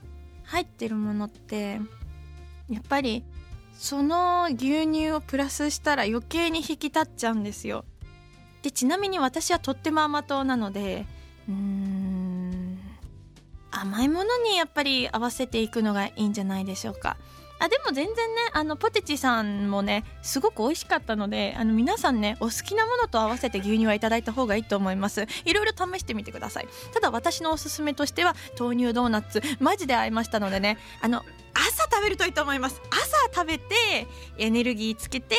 [0.45, 1.81] 入ってるものって
[2.69, 3.25] やっぱり
[3.73, 7.85] その牛乳をプラスしたら余計に引き立っちゃうんですよ。
[8.64, 11.05] でちなみに私はとっても甘党なので
[11.46, 12.79] うーん
[13.70, 17.18] 甘いものにやっぱり合わせていくのがいいんじゃないでしょうか。
[17.61, 18.14] あでも全然ね
[18.53, 25.27] あのポテチさんもねすごく美味しかったのであの皆さんねお好きなものと合わせて牛乳はいただいた方がいいと思います。
[25.44, 26.68] いろいろ試してみてください。
[26.94, 29.42] ただ私のおすすめとしては豆乳ドーナツ。
[29.61, 31.22] マジで合いましたのでねあの
[31.55, 32.81] 朝食べるといいと思います。
[32.91, 34.07] 朝食べて
[34.39, 35.37] エネルギーつけて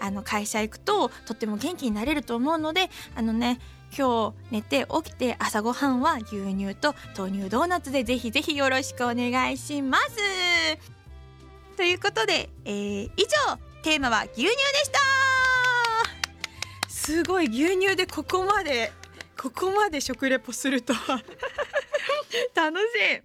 [0.00, 3.60] あの会社行くととっても元気になれると思うのであのね
[3.96, 10.16] 今日寝て起きて朝ごはんは牛乳と豆乳ドーナツでぜひぜひよろしくお願いします。
[11.76, 14.50] ということで、えー以上テーマは牛乳で
[14.84, 14.98] した。
[16.88, 18.92] すごい牛乳でここまで
[19.40, 21.22] ここまで食レポするとは。
[22.54, 23.22] 楽しい。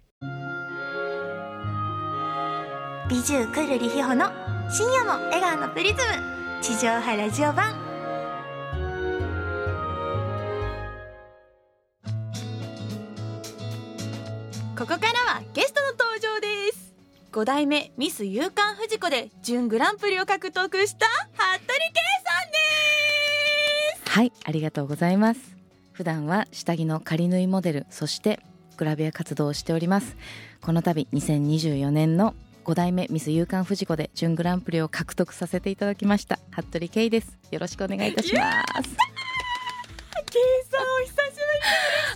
[3.06, 4.30] 美獣くるりひほの
[4.70, 6.00] 深夜も笑顔のプリズム。
[6.62, 7.74] 地上波ラジオ版。
[14.74, 16.94] ここからはゲストの登場です。
[17.30, 22.50] 5代目ミス夕刊フジコで準グランプリを獲得した服部圭さん
[24.00, 24.10] です。
[24.10, 25.40] はいありがとうございます。
[25.92, 28.40] 普段は下着の仮縫いモデルそして
[28.78, 30.16] グラビア活動をしております。
[30.62, 32.34] この度2024年の
[32.64, 36.38] 5代目ミス夕刊フジコで準グランプリを獲得させていただきました。
[36.50, 37.38] 服部圭です。
[37.50, 39.13] よろしくお願いいたします。
[40.34, 41.18] 圭さんお久しぶ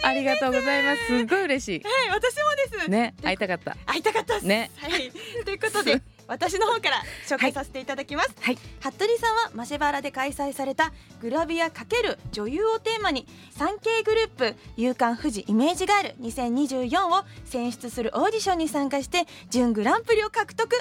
[0.02, 0.04] り。
[0.04, 1.06] ありがとうございます。
[1.06, 1.26] す。
[1.26, 2.86] ごい嬉しはい私もです。
[2.88, 3.76] いね会いたかった。
[3.86, 4.46] 会いたかったです。
[4.46, 4.72] ね。
[4.76, 5.12] はい。
[5.44, 8.58] ということで 私の方から紹介させていただきます、はい。
[8.80, 20.76] 服部さんはマシェバラで開催されたグラビア×女優をテーマに 3K グループ「夕刊富士イメージガール2024」を選出するオーディションに参加して準グランプリを獲得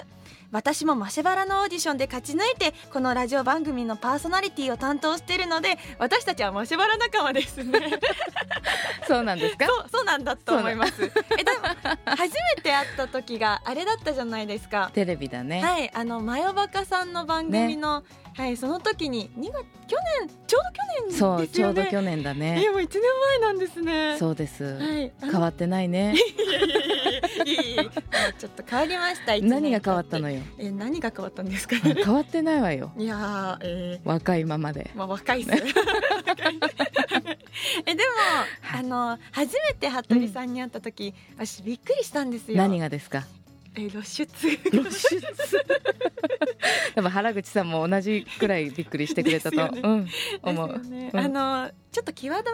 [0.52, 8.00] 私もマシェバラのオーディションで勝ち抜いてこのラジオ番組のパーソナリティを担当しているので私たちはマシェバラ仲間ですね。
[9.08, 9.66] そうなんですか？
[9.68, 11.04] そうそうなんだと思います。
[11.04, 11.68] えでも
[12.16, 14.90] 初めて会った時があれだったじゃないですか。
[14.96, 18.04] テレビだね、はい、あのマヨバカさんの番組の、
[18.38, 21.38] はい、その時に2月去年ちょうど去年ですよね。
[21.38, 23.02] そうちょうど去年だえねもう一年
[23.40, 24.16] 前なんですね。
[24.20, 26.14] そうです、はい、変わってないね
[28.38, 29.40] ちょっと変わりました。
[29.46, 30.38] 何が変わったのよ？
[30.38, 31.78] よえ何が変わったんですか？
[31.84, 31.96] あね。
[32.04, 35.52] 変わってないわよいやーえ若いままでー、まあ若いっす。
[37.86, 38.10] えでも、
[38.78, 42.58] あの初めて服部さんに会った時、私びっくりしたんですよ。
[42.58, 43.26] 何がですか？
[43.78, 44.26] え露出。
[44.72, 45.22] 露出。
[46.96, 49.82] やっぱ原口さんも同じくらいびっくりしてくれたと、ね。
[49.84, 50.08] うん。
[50.42, 51.12] 思うよね。
[51.14, 51.16] う。
[51.16, 51.20] ん。
[51.20, 52.52] あのちょっと際ど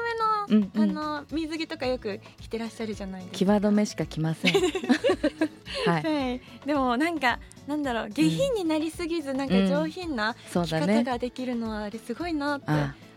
[0.49, 0.97] めの、うんうん。
[0.97, 3.37] あの水着とかよく着てらっしゃるじゃないですか。
[3.37, 4.53] 際どめしか来ません。
[5.85, 6.03] はい。
[6.03, 12.65] はい、でもなんかなんだろう下品になりすぎず、なんか上品な着方ができるのはあれすごいなって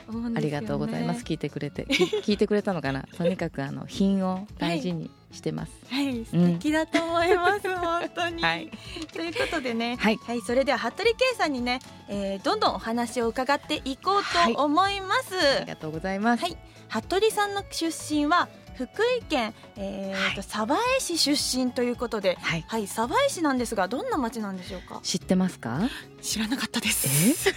[0.08, 0.36] うん。
[0.36, 1.24] ありがとうございます。
[1.24, 1.84] 聞いてくれて。
[1.86, 3.02] き聞いてくれたのかな。
[3.16, 5.72] とにかくあの品を大事にしてます。
[5.90, 8.70] はい素敵だと思います、 本当に、はい。
[9.12, 10.18] ということでねはい。
[10.46, 14.22] それでは服部圭さんにね、えー、どんどんお話を伺っていこう
[14.54, 16.56] と思います、ありがとうございます、はい。
[16.88, 18.86] 服部さんの出身は福
[19.20, 22.64] 井県、えーと鯖江市出身ということではい。
[22.68, 25.00] はい鯖江市なんですがどんな町なんでしょうか？
[25.02, 25.80] 知ってますか？
[26.20, 26.90] 知らなかったでえ？
[26.90, 27.54] す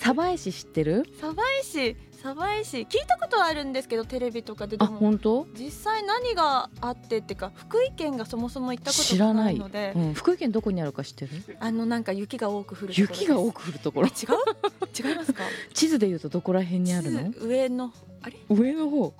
[0.00, 1.04] 鯖江市知ってる？
[1.20, 4.76] 鯖江市鯖江市聞いたことはあるんですけどテレビとかで。
[4.76, 5.46] で本当？
[5.58, 9.58] 実際何があってっていうか福井県がそもそも行ったことがない。
[9.58, 9.92] ので。
[9.96, 11.30] うん、福井県どこにあるか知ってる？
[11.58, 14.08] あのなんか雪が多く降る雪が多く降るところ。
[14.08, 15.08] 違う？
[15.08, 15.44] 違いますか？
[15.72, 17.32] 地図で言うとどこら辺にあるの？
[17.40, 17.92] 上の
[18.22, 18.36] あれ？
[18.50, 19.14] 上の方。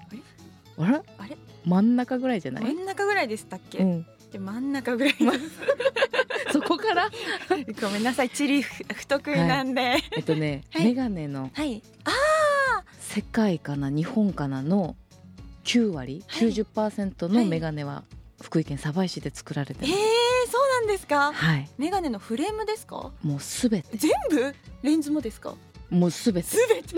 [0.79, 1.03] あれ？
[1.19, 1.37] あれ？
[1.65, 5.15] 真ん中ぐらいじゃない、真ん中ぐらいでしたっけ、うん、で真ん中ぐらい
[6.53, 7.11] そこから？
[7.83, 8.31] ごめんなさい。
[8.31, 9.81] 地理不不得意なんで。
[9.83, 10.85] はい、えっとね、はい。
[10.87, 11.51] メガネの
[13.13, 14.95] 世界かな日本かなの
[15.65, 16.49] 9割、はい。
[16.49, 18.05] 90%のメガネは
[18.41, 19.95] 福井県鯖江市で作られてえーる、、
[20.49, 21.33] そうなんですか？
[21.33, 21.69] はい。
[21.77, 23.11] メガネのフレームですか？
[23.25, 23.97] もうすべて。
[23.97, 24.55] 全部？
[24.83, 25.55] レンズもですか？
[25.91, 26.49] もうすべて。
[26.51, 26.95] すべて。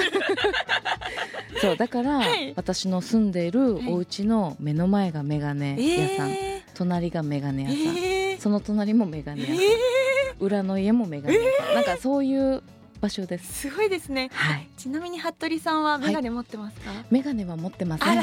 [1.62, 2.52] そうだから、はい。
[2.56, 3.88] 私の住んでいるはい。
[3.92, 9.60] お家の目の前がメガネ屋さん、え隣がメガネー、屋さん、えー、その隣もメガネ屋さん、え
[10.40, 12.62] 裏の家もメガネ屋さん、なんかそういう
[13.03, 13.68] 場所でー、す。
[13.68, 14.30] すごいですね。
[14.32, 14.68] はい。
[14.76, 18.22] ちなみに服部さんはメガネ持ってますか、メガネは持ってません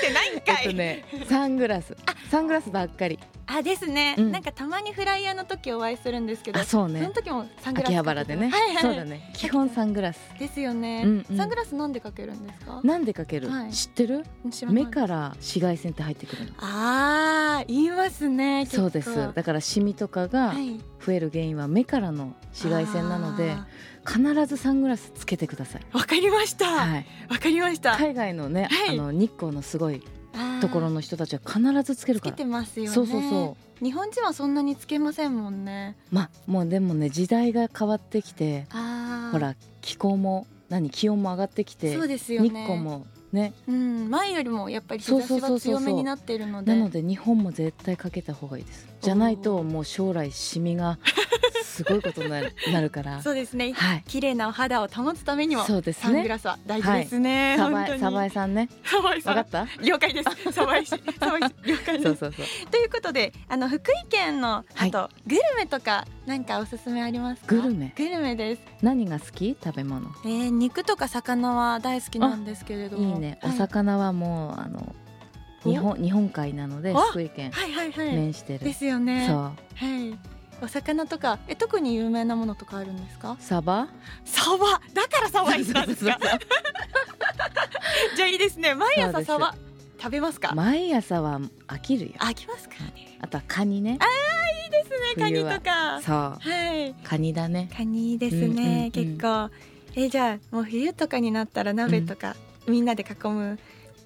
[0.00, 1.96] ってないんえかい、っとねサングラス。
[2.30, 3.18] サングラスばっかり。
[3.46, 4.30] あですね、うん。
[4.30, 8.82] なんかたまにフライヤーの時お会いするんですけどあそうそのね時もサングラス秋葉原でね、はいはい。
[8.82, 9.32] そうだね。
[9.34, 10.18] 基本サングラス。
[10.38, 11.36] ですよね、うんうん。
[11.36, 12.80] サングラスなんでかけるんですか？
[12.84, 13.72] なんでかける、はい。
[13.72, 14.24] 知ってる？
[14.70, 16.52] 目から紫外線って入ってくるの。
[16.58, 19.32] あー言いますねそうです。
[19.34, 20.80] だからシミとかがはい。
[21.04, 23.66] 増える原因は目からの紫外線なのであ
[24.06, 26.66] 必ずサングラスつけてください、ーわかりました。
[26.66, 27.06] わ、はい、
[27.38, 27.96] かりました。
[27.96, 28.98] 海外のね、はい。
[28.98, 30.02] あの日光のすごい
[30.60, 32.90] ところの人たちは必ずつけるつけからてますよね。
[32.92, 33.84] そうそうそう。
[33.84, 35.96] 日本人はそんなにつけませんもんね。
[36.10, 38.66] まあもうでもね時代が変わってきて
[39.32, 42.48] ほら気候も何気温も上がってきて、そうですよね。
[42.48, 43.52] 日光もね。
[43.66, 44.10] うん。
[44.10, 46.74] 前よりもやっぱり日差しは強めになっているので。
[46.74, 50.98] なので日本も絶対かけた方がいいですじゃないともう将来シミが
[51.64, 53.22] すごいことになる なるから。
[53.22, 53.72] そうですね。
[53.72, 54.04] はい。
[54.06, 56.02] 綺麗なお肌を保つためにもそうですね。
[56.02, 57.86] サングラスは大事ですね、サ本当に。
[57.88, 58.68] バエサバエさんね。
[58.84, 59.36] サバイさん。
[59.36, 59.82] わかった？
[59.82, 60.52] 了解です。
[60.52, 62.02] サバイ氏サバイ氏 了解です。
[62.04, 62.70] そうそうそう。
[62.70, 64.88] ということであの福井県のはい。
[64.88, 67.54] あと、グルメとかなんかおすすめありますか？
[67.54, 67.94] グルメ。
[67.96, 68.62] グルメです。
[68.82, 69.56] 何が好き？
[69.62, 70.08] 食べ物。
[70.24, 73.14] えー、肉とか魚は大好きなんですけれども。
[73.14, 73.52] いいね、はい。
[73.54, 75.09] お魚はもうあのお
[75.64, 78.06] 日本日本海なのであ福井県はいはいはい。
[78.14, 79.26] 面してる、ですよね。
[79.28, 79.36] そう。
[79.36, 79.52] は
[80.12, 80.18] い。
[80.62, 83.36] お魚とかえ特に有名なものとかあるんですか？
[83.40, 83.88] サバ？
[84.24, 84.80] サバ？
[84.94, 86.18] だからサバイスなんですか？
[88.16, 88.74] じゃあいいですね。
[88.74, 89.54] 毎朝サバ
[89.98, 90.52] 食べますか？
[90.54, 92.12] 毎朝は飽きるよ。
[92.18, 93.18] 飽きますかね。
[93.20, 93.92] あとはカニね。
[94.64, 95.22] いいですね。
[95.22, 96.00] カニとか。
[96.02, 96.50] そう。
[96.50, 96.94] はい。
[97.04, 97.68] カニだね。
[97.76, 98.90] カニですね、うんうんうん。
[98.90, 99.50] 結構。
[99.96, 102.36] えじゃあもう冬とかになったら鍋とか、
[102.68, 103.58] みんなで囲む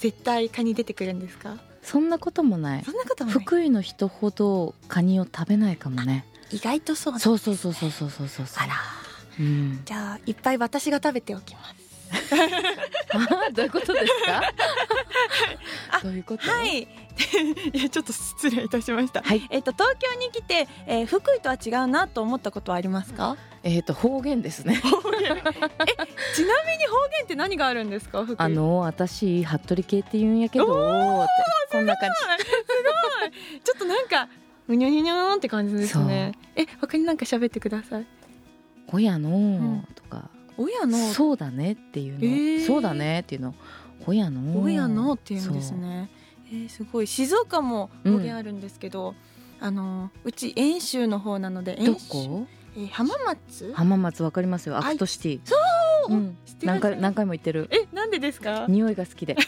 [0.05, 1.57] 絶対カニ出てくるんですか？
[1.83, 2.85] そんなこともない。
[2.85, 3.41] そんなこともない。
[3.43, 6.27] 福井の人ほどカニを食べないかもね。
[6.51, 8.47] 意外とそうなんそうそうそうそうそうそうそう。
[8.57, 8.75] あら。
[9.41, 9.81] うん。
[9.87, 11.75] じゃあいっぱい私が食べておきます。
[13.17, 14.43] あどういうことですか？
[15.91, 16.51] あどういうこと？
[16.51, 16.87] はい
[17.73, 19.23] いやちょっと失礼いたしました。
[19.23, 19.47] はい。
[19.51, 23.37] えっと東京に来て、えー福井とは違うなと思ったことはありますか？
[23.63, 24.77] えっ、と方言ですね。
[24.77, 25.21] 方言。
[25.23, 25.63] えちなみに方
[27.17, 28.27] 言って何があるんですか？
[28.37, 30.73] あの私服部系って言うんやけどって
[31.73, 32.27] こんな感す
[33.23, 33.61] ごい。
[33.63, 34.29] ちょっとなんか
[34.69, 36.33] うにょにょにょんって感じですね。
[36.57, 38.03] え他になんか喋ってください。
[38.03, 38.07] じ
[38.89, 39.89] 「ほやのん。
[39.95, 40.31] とか。
[40.57, 42.67] 親の「そうだね」っていうの、えー。
[42.67, 43.55] そうだね」っていうの
[44.05, 44.61] 「ほやの。
[44.63, 46.09] 親のっていうんですね
[46.55, 47.07] えー、すごい。
[47.07, 49.15] 静岡も方言あるんですけど、
[49.61, 52.47] あのうち遠州の方なのでどこ？
[52.77, 53.73] えー浜松？
[53.75, 54.77] 浜松わかりますよ。
[54.79, 55.41] アクトシティ。
[55.45, 55.55] そ
[56.09, 56.13] う。
[56.13, 57.69] うん、何回何回も言ってる。
[57.71, 58.67] えなんでですか？
[58.69, 59.37] 匂いが好きで。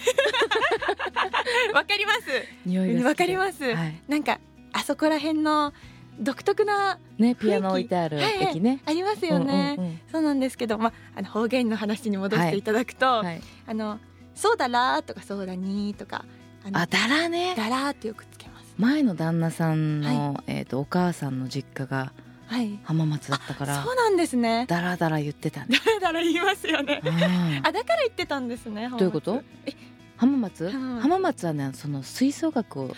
[1.75, 2.21] わかります。
[2.65, 3.63] 匂いわかります。
[3.63, 4.41] はい、なんか
[4.73, 5.73] あそこら辺の
[6.19, 8.47] 独特なねピアノ置いてあるはいはい。
[8.53, 13.99] 駅ね、ありますよね、うんうんそうなんですけど、まあ、あの方言の話に戻していただくと、うんはい、あの
[14.35, 16.25] そうだらーとかそうだにーとか
[16.73, 17.55] あだらね。
[17.57, 18.75] だらーってよくつけます。
[18.79, 22.13] 前の旦那さんの、えー、とお母さんの実家が
[22.47, 22.79] はい。
[22.85, 24.67] 浜松だったからそうなんですね。
[24.69, 25.93] だらだら言ってたね、だ。
[25.93, 27.01] らだら言いますよね。
[27.05, 27.11] うん。
[27.67, 29.43] あだから言ってたんですねどういうこと？
[29.67, 29.73] え？
[30.17, 30.65] 浜松？
[30.67, 31.01] うん。
[31.01, 32.95] 浜松はねその吹奏楽を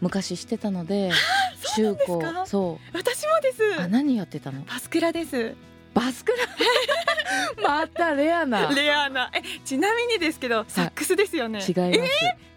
[0.00, 1.10] 昔してたので
[1.76, 2.46] 中そうなんですか？
[2.46, 3.62] そ私もです。
[3.80, 4.62] うあ何やってたの？
[4.62, 5.54] パスクラです
[5.94, 6.44] バスクラ
[7.62, 8.68] マやったレアな。
[8.74, 9.30] レアな。
[9.32, 11.60] えちなみにですけどサックスですよね。
[11.60, 12.10] 違います、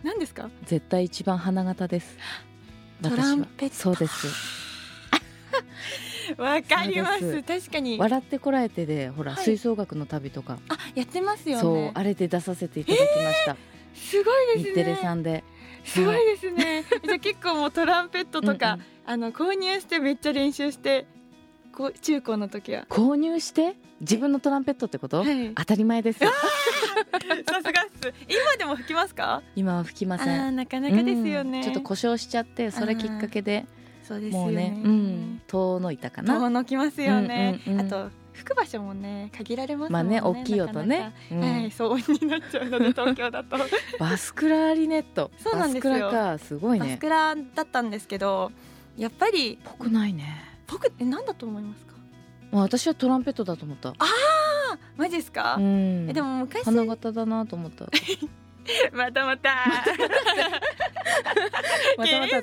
[0.04, 0.50] 何ですか？
[0.66, 2.18] 絶対一番花形です。
[3.02, 3.76] トランペット。
[3.76, 4.28] そうです
[6.38, 7.44] わかります。
[7.44, 7.98] 確かに。
[7.98, 9.46] 笑ってこらえてでほら、はい。
[9.46, 13.56] 吹奏楽の旅とか、あやってますよそうねあれで出させていただきました、
[13.96, 14.70] すごいですね。
[14.72, 15.44] 日テレさんで。
[15.86, 16.84] すごいですね。
[17.06, 18.86] じゃあ結構もうトランペットとか、うんうん。
[19.06, 21.06] あの購入してめっちゃ練習して
[21.78, 22.88] こう中高の時は。
[22.90, 25.54] 購入して自分のトランペットってこと、はい。
[25.54, 28.14] 当たり前ですさすがっす。
[28.28, 29.44] 今でも吹きますか？
[29.56, 30.42] 今は吹きまあせん。
[30.48, 31.64] ーなかなかですよね、うん。
[31.64, 33.68] ちょっと故障しちゃってそれきっかけで
[34.02, 34.48] そうですよね。
[34.48, 35.42] もうねうん。
[35.46, 36.40] 遠のいたかな。
[36.40, 37.86] 遠のきますよね、うんうんうん。
[37.86, 41.14] あと吹く場所もね限られますねまあね大きい音ね。
[41.32, 41.40] うん。
[41.42, 43.56] はい騒音になっちゃうので東京だと。
[44.00, 45.30] バスクラリネット。
[45.38, 45.94] そうなんですよ。
[45.94, 48.52] バスクラかすごいバスねクラだったんですけど
[48.98, 51.94] やっぱりぽくないね僕え何だと思いますか？
[52.52, 53.90] まあ私はトランペットだと思った。
[53.90, 53.96] あ
[54.96, 56.10] マジですか、うん。
[56.10, 57.86] えでも昔花形だなと思った。
[58.92, 59.50] またまた。
[61.98, 62.42] またまた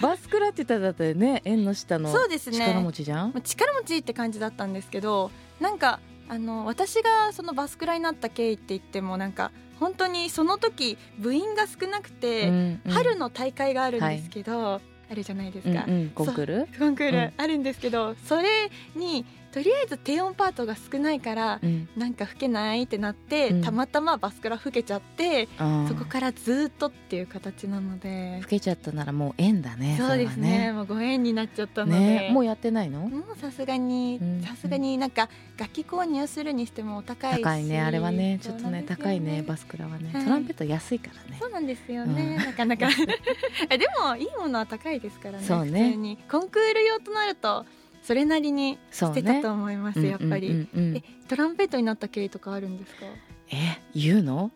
[0.00, 2.58] バスクラって言ったらだってね縁の下んのそうですね。
[2.58, 3.32] 力持ちじゃん？
[3.32, 5.30] まあ力持ちって感じだったんですけど
[5.60, 12.92] なんかあの私がそのバスクラになった経緯って言ってもなんか本当にその時部員が少なくて、うんうん。
[12.92, 14.80] 春の大会があるんですけど、
[15.10, 16.68] あるじゃないですか、うんうんコンクール？
[16.78, 17.32] コンクール、うん。
[17.36, 21.88] あるんですけどそれにとりあえず低音パートが少ないから、うん。
[21.96, 23.62] なんか吹けないってなって、うん。
[23.62, 25.48] たまたまバスクラ吹けちゃって、
[25.88, 28.38] そこからずっとっていう形なので。
[28.42, 30.58] 老けちゃったならもう縁だねそうですね。
[30.58, 32.30] れはもうご縁になっちゃったので、ね。
[32.32, 33.00] もうやってないの？
[33.08, 34.42] もうさすがにうん。
[34.42, 35.28] さすがになんか
[35.58, 37.42] 楽器購入するにしてもお高いし。
[37.42, 37.80] 高いね。
[37.80, 40.10] あれはねちょっとねそうなんですよ高いねバスクラはね。
[40.12, 40.24] はい。
[40.24, 41.38] トランペット安いからね。
[41.40, 42.46] そうなんですよね、うん。
[42.46, 42.88] なかなか。
[43.68, 45.88] えでもいいものは高いですからねそうね。
[45.88, 46.18] 普通に。
[46.30, 47.66] コンクール用となると
[48.02, 49.20] それなりにそうね。
[49.20, 50.88] してたと思います、やっぱり、うんうんうん。
[50.90, 53.06] うんえトランペットになった経緯とかあるんですか？
[53.52, 54.50] え言うの？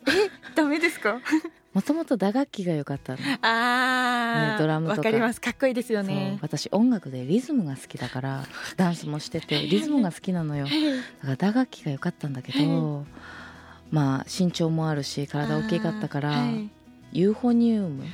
[0.55, 1.21] ダメですか？
[1.75, 3.19] もともと打楽器が良かったの。
[3.43, 4.99] あーねドラムとか。
[4.99, 5.41] わかります。
[5.41, 6.39] かっこいいですよね。
[6.41, 8.45] 私音楽でリズムが好きだから
[8.77, 10.67] ダンスもしてて リズムが好きなのよ。
[10.67, 13.05] だから打楽器が良かったんだけど
[13.91, 16.45] まあ身長もあるし体大きかったから、
[17.13, 18.05] ユーフォニウム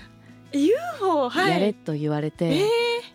[0.53, 1.53] UFO はい。
[1.53, 2.67] やれと言われて、え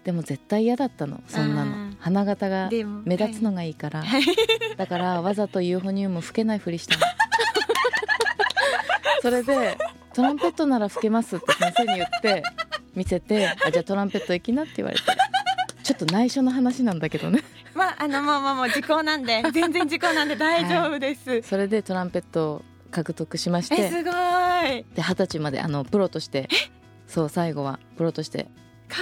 [0.03, 2.69] でも絶対嫌だったのそんなあのー花形が
[3.03, 4.23] 目立つのがいいから、はい。
[4.77, 7.01] だからわざとユーフォニウム吹けないふりしたの。
[9.23, 9.77] それで
[10.13, 12.43] トランペットなら吹けますって先生に言って
[12.93, 15.03] 見せてあじゃあトランペット行きなって言われて。
[15.85, 17.43] ちょっと内緒の話なんだけどね。
[17.75, 23.75] まああのまあまあまあ時効なんで 全然時効なんで大丈夫です、それでトランペットを獲得しまして。
[23.79, 24.13] えすごい。
[24.95, 26.49] で二十歳まであのプロとして
[27.07, 28.47] そう最後はプロとして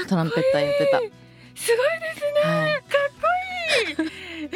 [0.07, 0.99] トランペッターやってた。
[0.99, 2.51] すごいですね。
[2.51, 2.73] はい。
[2.73, 2.83] かっ
[3.99, 4.49] こいい。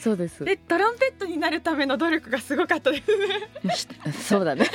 [0.00, 0.44] そうです。
[0.44, 3.72] でトランペットになるための努力がすごかったですね。
[3.74, 4.66] ひそうだね。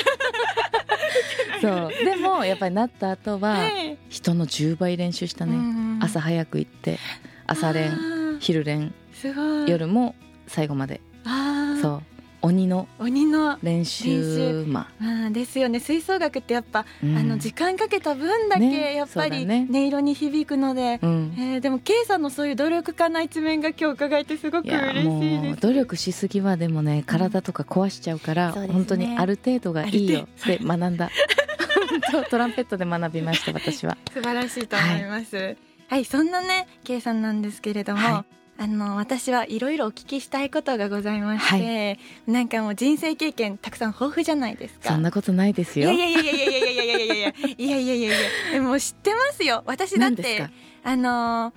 [1.62, 2.06] そう。
[2.06, 3.98] でもやっぱりなった後ははい。
[4.10, 6.98] 人の10倍練習したね、うん朝早く行って
[7.46, 9.70] 朝練昼練すごい。
[9.70, 10.16] 夜も
[10.48, 11.02] 最後まで。
[11.26, 11.82] あー。
[11.82, 12.04] そう
[12.42, 15.04] 鬼の鬼の練習マあ。
[15.04, 15.80] ーですよね。
[15.80, 21.36] 吹奏楽ってやっぱ、ン、あの時間かけた分だけねやっぱり音色に響くので、うん。
[21.38, 25.18] えーでも K さんのそういう努力家な一面が今日伺えてすごく嬉しいです。
[25.48, 28.74] もう努力しすぎはでもね体とか壊しちゃうから、そうですね。
[28.74, 31.12] 本当にある程度がいいよって学んだ。
[32.30, 33.98] トランペットで学びました私は。
[34.14, 35.56] 素晴らしいと思います。
[35.88, 38.26] はい、そんなね K さんなんですけれども、は
[38.58, 41.98] あの私はいろいろお聞きしたいことがございまして、
[42.28, 44.90] なんかもう人生経験たくさん豊富じゃないですか。
[44.90, 48.18] そんなことないですいよやいやいやいやいやいやいやいやいやいやいやいやいやいや
[48.54, 50.48] でも知ってますよ私だって
[50.84, 51.54] あのー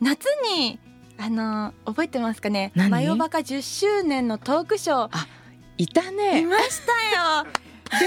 [0.00, 0.24] 夏
[0.56, 0.78] に
[1.18, 5.26] あのー覚えてますかね何マヨバカ10周年のトークショー
[5.76, 7.46] いいたねましたよ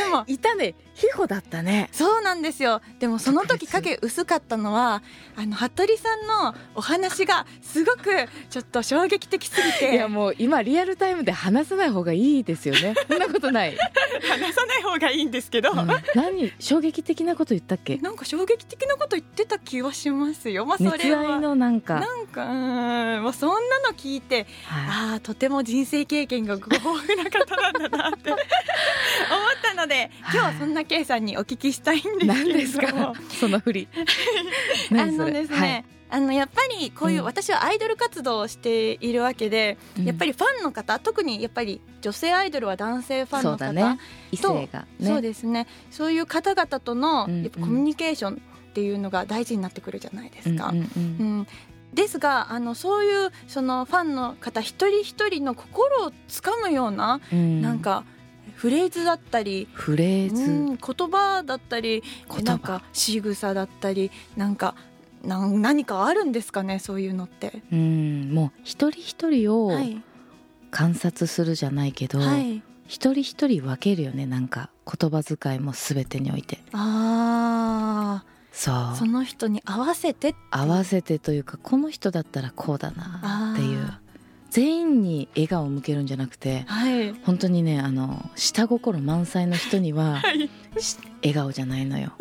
[0.06, 1.90] でもいたねヒホだったね。
[1.92, 2.82] そうなんですよ。
[3.00, 5.02] でもその時影薄かったのは
[5.36, 12.94] あの服部さんのお話がすごくちょっと衝撃的すぎいてやもう今リアルタイムで話さない方がいいですよね。
[13.10, 13.76] そんなことない、
[14.30, 15.88] 話さない方がいいんですけど、うん。
[16.14, 17.98] 何衝撃的なこと言ったっけ？
[17.98, 20.66] なんか衝撃的なこと言ってた気はしますよ。
[20.66, 21.22] まあそ熱れは。
[21.22, 22.00] 愛のなんか。
[22.00, 23.24] なんかうーん。
[23.24, 28.42] もうそんなの聞いてはああとても人生経験がご豊富な方なんだなって思っ
[29.62, 33.14] たので今日はそんな K さんにお聞きしたいんですけですか？
[33.40, 33.88] その振り。
[34.92, 35.86] あのですね、はい。
[36.10, 37.26] あのやっぱりこういう、うん。
[37.26, 40.04] 私はアイドル活動をしているわけで、うん。
[40.06, 43.84] やっぱりファンの方特にやっぱり女性アイドルは男性ファンの方そうだね。
[43.84, 44.00] ね。
[45.02, 45.66] そうですね。
[45.90, 47.44] そういう方々とのうん。
[47.44, 50.72] やっぱコミュニケーションっていうのが大事になってくるじゃないですか。
[50.74, 51.04] うんうんうん。
[51.04, 51.48] うん。
[51.94, 57.62] ですがあのそういうそのファンの方一人一人の心をつかむような、うん。
[57.62, 58.04] なんか
[58.62, 62.44] フレーズだったり、フレーズ、うん、言葉だったり言葉。
[62.44, 64.76] なんか仕草だったりなんか
[65.24, 67.64] なん何かあるんですかねそういうのって。
[67.72, 70.00] うんもう一人一人をはい、
[70.70, 76.60] 観察するじゃないけど、はい、一人一人分けるよねなんか言葉遣いも全てにおいて。
[76.72, 78.76] あそう。
[78.76, 83.88] あその人に合わせて合わせてというかこの人だったらこうだなっていう。
[83.88, 84.01] あ
[84.52, 87.14] 全員に笑顔を向けるんじゃなくてはい。
[87.24, 90.50] 本当にねあの下心満載の人には はい。
[90.80, 92.14] し笑顔じゃないのよ。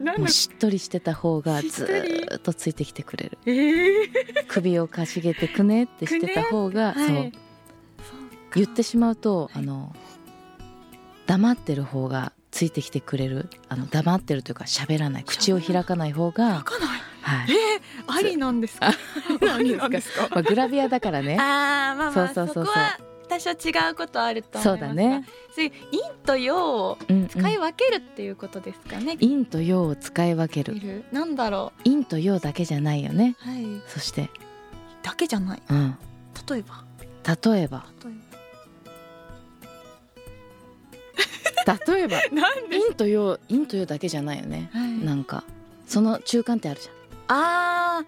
[0.00, 3.38] なんもうしっとりしてた方がずっとついてきてくれる。
[3.46, 4.06] えー、
[4.48, 7.06] 首をかしげてくねってしてた方が、はい。
[7.06, 7.32] そう。
[8.54, 9.94] 言ってしまうと、あの
[11.26, 17.00] 黙ってる方がついてきてくれるあの黙ってるというか喋らない口を開かない方が、開かない？
[17.22, 17.46] はい。
[17.50, 18.88] えー、ありなんですか？
[18.88, 18.92] あ
[19.58, 20.28] りなんですか？
[20.32, 21.36] まあ、グラビアだからね。
[21.38, 22.64] あーまあまあそうそうそうそう。
[22.66, 22.98] そこは
[23.28, 23.54] 多少違
[23.90, 25.24] うことあると思いますそうだね、
[25.56, 27.28] そういう陰と陽をうんうん。
[27.28, 31.04] 使い分けるっていうことですかね、陰と陽を使い分ける。
[31.10, 33.34] なんだろ陰と陽だけじゃないよね。
[33.44, 33.66] うはい。
[33.88, 34.30] そして、
[35.02, 35.62] だけじゃない。
[35.70, 35.96] うん、
[36.48, 36.84] 例えば？
[37.52, 37.86] 例えば。
[38.04, 38.14] 例え
[41.86, 42.18] 例えば
[42.70, 44.90] 陰と陽陰と陽だけじゃないよね、はい。
[45.04, 45.44] なんか
[45.86, 46.94] その中間ってあるじゃん。
[47.28, 48.06] あー。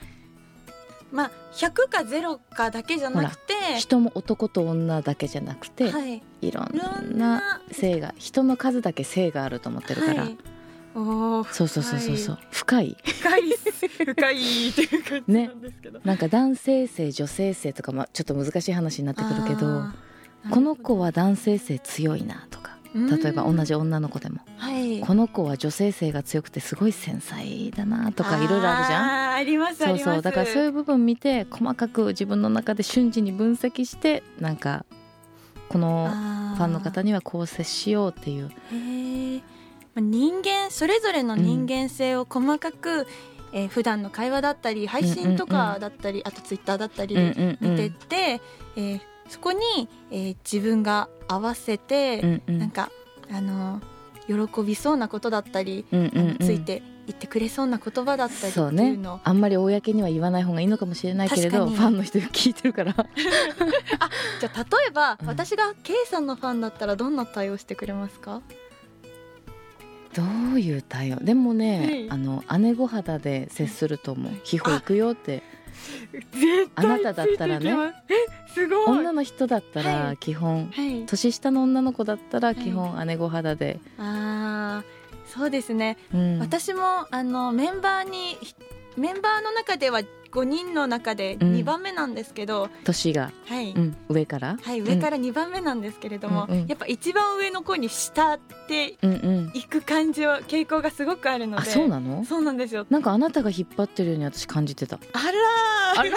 [1.13, 6.23] まあ100か0かだけじゃなくて人も男と女だけじゃなくて、はい。
[6.43, 7.39] いろんんな。
[7.41, 10.39] な性が人の数だけ性があると思ってるから、はい、
[10.95, 12.17] おーそうそうそうそう。
[12.17, 12.97] そう深い。
[13.05, 13.43] 深い
[14.05, 19.85] 深いっていう感じねなんですけど、なんか男性性女性性とかまあちょっと難しい話になってくるけど。
[20.51, 24.41] この子は男性性強いなとか例えば同じ女の子でも。
[24.57, 25.01] はい。
[25.01, 29.35] この子は女性性が強くてすごい繊細だなとかいろいろあるじゃん。
[29.35, 30.23] ありますそうそう。
[30.23, 34.87] だからそういう部分見て細かく自分の中で瞬時に分析してなんか
[35.69, 36.09] この
[36.57, 38.51] ファンの方にはこう接しようっていう。
[39.99, 43.07] 人間それぞれの人間性を細かく、
[43.53, 47.71] えー普段の会話だったり配信とかだったり、あとツイッターだったりでうんうんうん。
[47.73, 48.41] 見てって、
[48.77, 52.59] えーそこに、えー自分が合わせて、うんうん。
[52.59, 52.91] なんか
[53.31, 53.81] あの
[54.27, 56.39] 喜びそうなことだったり、うんうんうん。
[56.39, 62.93] ついて言ってくれそうな言葉だったりってそうねいうのをあんまり公には言わない方がいいのかもしれないけれどファンの人が聞いてるから。
[64.41, 65.27] じゃあ例えば、うん。
[65.29, 68.43] 私が K さんのファンだったらどんな対応してくれますか？
[70.15, 70.23] ど
[70.55, 71.17] ういう対応？
[71.17, 72.11] でもね、はい。
[72.11, 75.37] あの姉御肌で接すると思う「秘宝行くよ」って。
[75.39, 75.56] 絶
[76.75, 77.71] あなただったらね。
[78.09, 81.07] えすご女の人だったはら基本、はい。
[81.07, 82.57] 年下の女の子だったらい。
[82.57, 86.39] 基本姉御肌で、あーそうですね、うん。
[86.39, 88.39] 私もあのメンバーに
[88.97, 90.01] メンバーの中では
[90.37, 91.55] 5人の中でうん。
[91.55, 96.67] 2番目なんですけど、年が、はい、うん、上から、はい、上から2番目なんですけれども、うんうん。
[96.67, 99.51] やっぱ一番上の子に慕ってうんうん。
[99.55, 102.25] いく感じを傾向がすごくあるのであそうなの？
[102.25, 102.87] そうなんですよ。
[102.91, 104.97] なんかあなたが引っ張ってるように私感じてた。
[104.97, 106.15] あらー。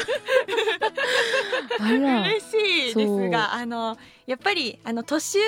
[1.79, 2.21] あら。
[2.27, 3.97] 嬉しいですがあの
[4.27, 5.43] やっぱりあの年上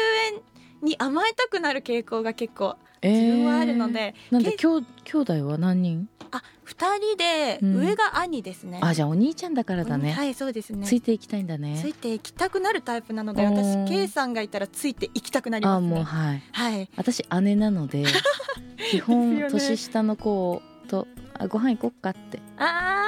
[0.81, 6.07] に甘えたくなる傾向が結構自分はあるので、なんでけきょう兄弟は何人？
[6.31, 6.41] あ
[6.71, 7.75] 二人でうん。
[7.77, 10.87] 上が兄ですね、あじゃあお兄ちゃんだからだね、はいそうですね。
[10.87, 11.77] ついていきたいんだね。
[11.81, 15.89] ついていきたくなるタイプなのでうん私 K さんがいたらついていきたくなりあますね。
[15.89, 16.43] もうはい。
[16.53, 16.89] はい。
[16.95, 18.05] 私姉なので
[18.89, 21.07] 基本年下の子と
[21.37, 22.39] あご飯行こっかって。
[22.57, 23.05] あ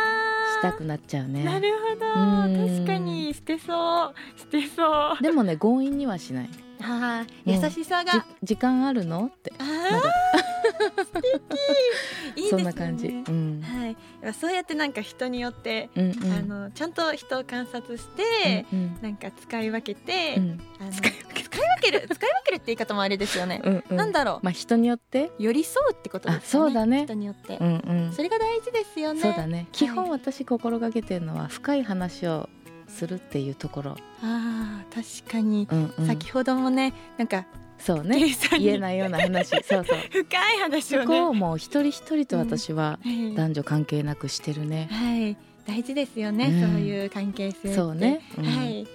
[0.60, 1.44] したくなっちゃうね。
[1.44, 2.06] なるほど。
[2.06, 2.68] うん。
[2.76, 4.14] 確かに捨てそう。
[4.40, 5.24] 捨てそう。
[5.24, 6.50] でもね強引にはしない
[6.84, 9.32] あうんー優しさじが、時間あるの？
[9.34, 9.54] って。
[9.58, 10.04] あまだ。
[12.36, 12.58] ーいいですね。
[12.58, 13.62] そんな感じ、うん。
[13.62, 16.32] はい、そうやってなんか人によって、うんうん。
[16.32, 19.02] あのちゃんと人を観察して、うんうん。
[19.02, 20.62] なんか使い分けて、うん。
[20.80, 22.08] あの使い分ける。
[22.08, 23.98] 使い分けるって言い方もあれですよね、うんうん。
[23.98, 25.32] なんだろう、まあ人によって？
[25.40, 26.70] 寄り添うってことですよね。
[26.70, 27.06] あそうだね。
[27.06, 28.14] 人によって、うんうん。
[28.14, 29.22] それが大事ですよね。
[29.22, 29.68] そうだね。
[29.72, 32.50] 基本私心がけてるのは深い話を
[32.94, 37.46] するっていうところ、あー確かに、うんうん、先ほどもねなんか
[37.84, 38.34] そうね。
[38.60, 39.50] 言えないような話。
[39.50, 39.86] そうそう。
[40.10, 41.06] 深い話そをね。
[41.06, 45.36] こをもう一人一人と私ははい男女関係なくしてるね、はい、
[45.68, 46.62] 大事ですよね、うん。
[46.62, 47.74] そういう関係性って。
[47.74, 48.46] そうね、うん。
[48.46, 48.88] はい、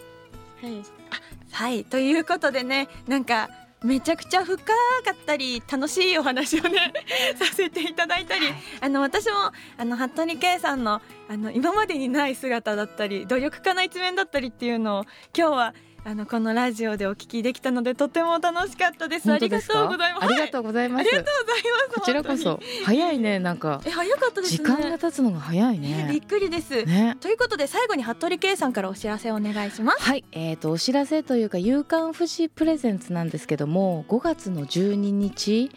[0.63, 1.21] はい、あ
[1.51, 1.85] はい。
[1.85, 3.51] ということでねなんか
[3.85, 4.65] めちゃくちゃ深か
[5.13, 6.93] ったり楽しいお話をね
[7.39, 8.47] させていただいたり、
[8.81, 15.03] あの私もあの服部圭さんのあの今までにない姿だったり努力家な一面だったりっていうのを
[15.37, 15.75] 今日は
[16.11, 19.31] あのこのラジオでお聞きできたのでとても楽しかったです。
[19.31, 20.25] ありがとうございます。
[20.25, 21.01] ありがとうございます。
[21.01, 23.83] ありがとうございますこちらこそ本早いねなんか。
[23.85, 24.57] え早かったですね。
[24.57, 26.07] 時間が経つのが早いね。
[26.11, 27.19] びっねくりです、ね。
[27.21, 30.03] ということで最後に服部圭さんからお知らせお願いします。
[30.03, 35.71] はい、えー、とお知らせというか「夕刊富士プレゼンツ」なんですけども5月の12日、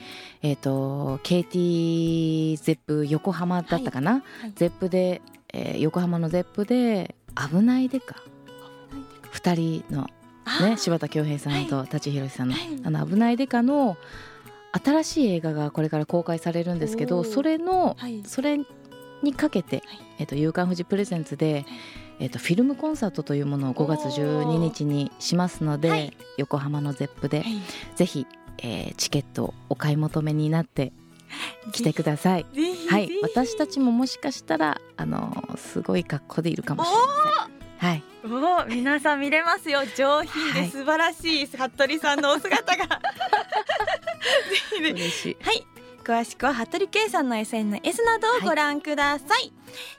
[0.43, 4.17] えー、と KT ゼップ横浜だったかな、は
[4.47, 5.21] いゼップで、
[5.51, 8.15] えー横浜のゼップで「危ないでか」
[9.33, 10.07] 2人の
[10.61, 13.97] ね柴田恭平さんと舘ひろしさんのはい「あの危ないでか」の
[14.71, 18.23] 新しい映画がこれから公開されるんですけどそれのはい。
[18.25, 18.59] それ
[19.23, 19.83] にかけて
[20.17, 21.65] 「えー、と夕刊富士プレゼンツで」
[22.19, 26.17] えー、とフィルムコンサートというものを5月12日にしますので、はい。
[26.37, 27.61] 横浜のゼップで、はい。
[27.95, 28.27] ぜひ、
[28.59, 30.93] えーチケットをお買い求めになって
[31.71, 32.45] 来てください。
[32.89, 33.09] はい。
[33.23, 37.60] 私たちももしかしたらあのーすごい格好でいるかもしれません。
[37.81, 39.79] はい、おー皆さん見れますよ。
[39.97, 40.65] 上品はい。
[40.65, 42.85] で素晴らしい服部さんのお姿が。
[44.79, 45.37] ぜひしい。
[45.41, 45.65] はい。
[46.03, 49.51] 詳しくは服部圭さんの SNS などをご覧ください、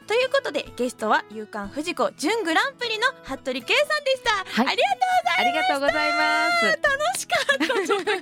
[0.06, 4.66] ということでゲストは夕刊フジコ準グランプリの服部圭さんでした、はい。
[4.68, 4.74] あ
[5.42, 6.66] りがとうございます。
[6.66, 7.64] がとう楽しかった。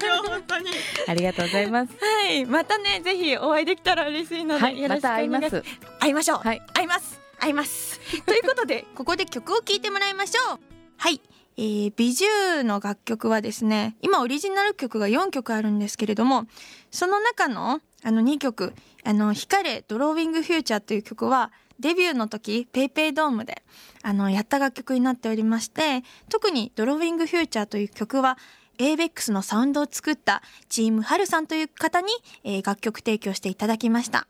[0.07, 0.71] 今日本当に
[1.07, 1.93] ありがとうございます。
[2.01, 2.47] はい。
[2.47, 5.25] またねぜひお会いできたら嬉しいので、はい、まよろしくお願い。
[5.25, 5.65] しますた会います。
[6.01, 6.63] 会いましょう、はい。
[6.73, 7.21] 会います。
[7.41, 10.61] 会います ということでここで曲を聴いてもらいましょう。
[10.97, 11.21] はい。
[11.57, 16.47] えー、ビジューの楽曲はですね今オリジナル曲が4曲あるんですけれども
[16.91, 18.73] その中のあの2曲
[19.05, 23.63] 「あの光れドローイングフューチャー」という曲はデビューの時ペイペイドームで
[24.03, 28.39] あのやった楽曲になっておりまして特に「ドローイングフューチャー」という曲は
[28.81, 32.09] ABEX のサウンドを作ったチームハルさんという方に、
[32.45, 34.27] えー楽曲提供していただきました、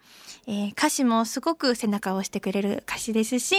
[0.47, 3.55] えー歌詞もすごく背中を押してくれる歌詞ですし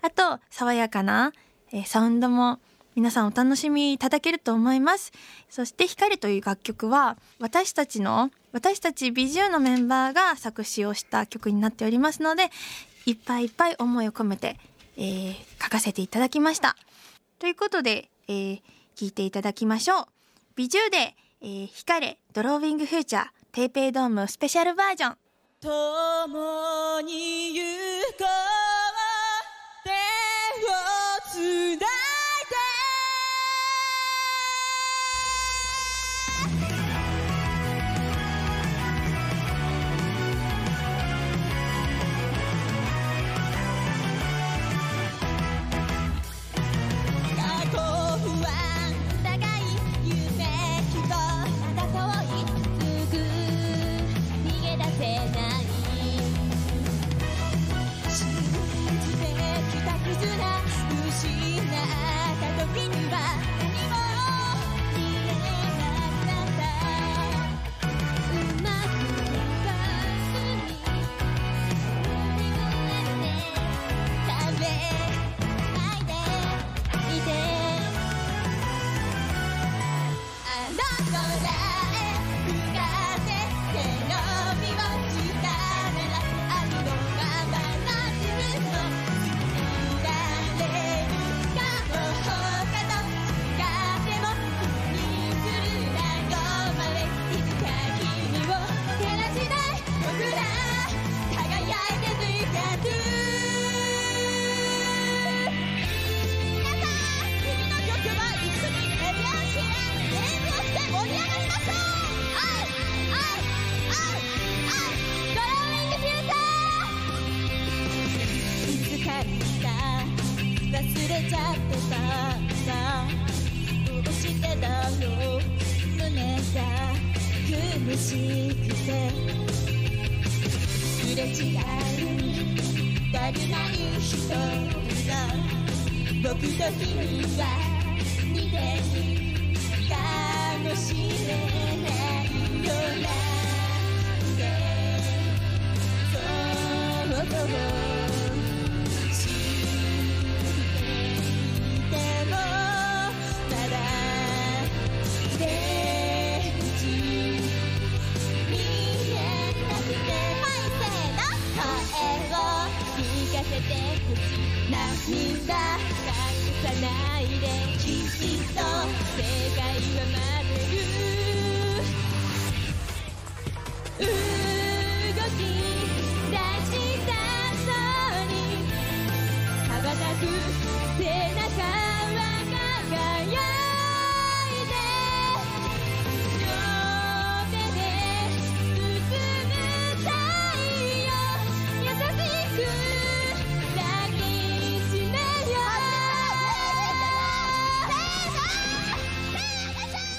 [0.00, 1.32] あと爽やかな、
[1.72, 2.60] えーサウンドも
[2.94, 5.12] 皆さんお楽しみいただけると思います。
[5.48, 12.50] そして「光」という楽曲は私たちの私たちビジューのメンバーが作詞をした曲になっておりますので
[13.06, 14.58] いっぱいいっぱい思いを込めて、
[14.96, 16.76] えー書かせていただきました。
[17.38, 18.62] ということで、えー
[18.96, 20.17] 聞いていただきましょう。
[20.58, 25.16] 美獣で、えー、光れドローイングフューチャーペイペイドームスペシャルバージョン。
[25.60, 27.62] 共に行
[28.18, 28.87] こう。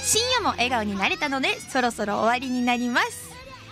[0.02, 3.30] 深夜も笑顔になれたのでそろそろ終わりになります。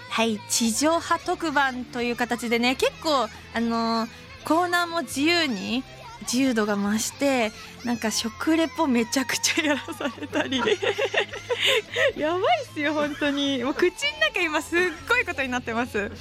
[0.09, 4.09] はい地上波特番という形でね結構あのー、
[4.43, 5.84] コーナーも自由に
[6.22, 7.51] 自由度が増して
[7.84, 10.61] なんか食レポめちゃくちゃやらされたり。
[12.15, 13.63] やばいっすよ本当に。
[13.63, 13.91] もう口の
[14.34, 16.11] 中今すっごいことになってます。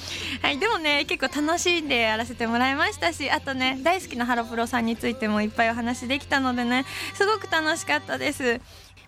[0.42, 6.84] はいでもね結構楽しんでやらせてもらいましたしあとね大好きなハロプロさんについてもいっぱいお話できたのでね
[7.14, 8.60] すごく楽しかったです。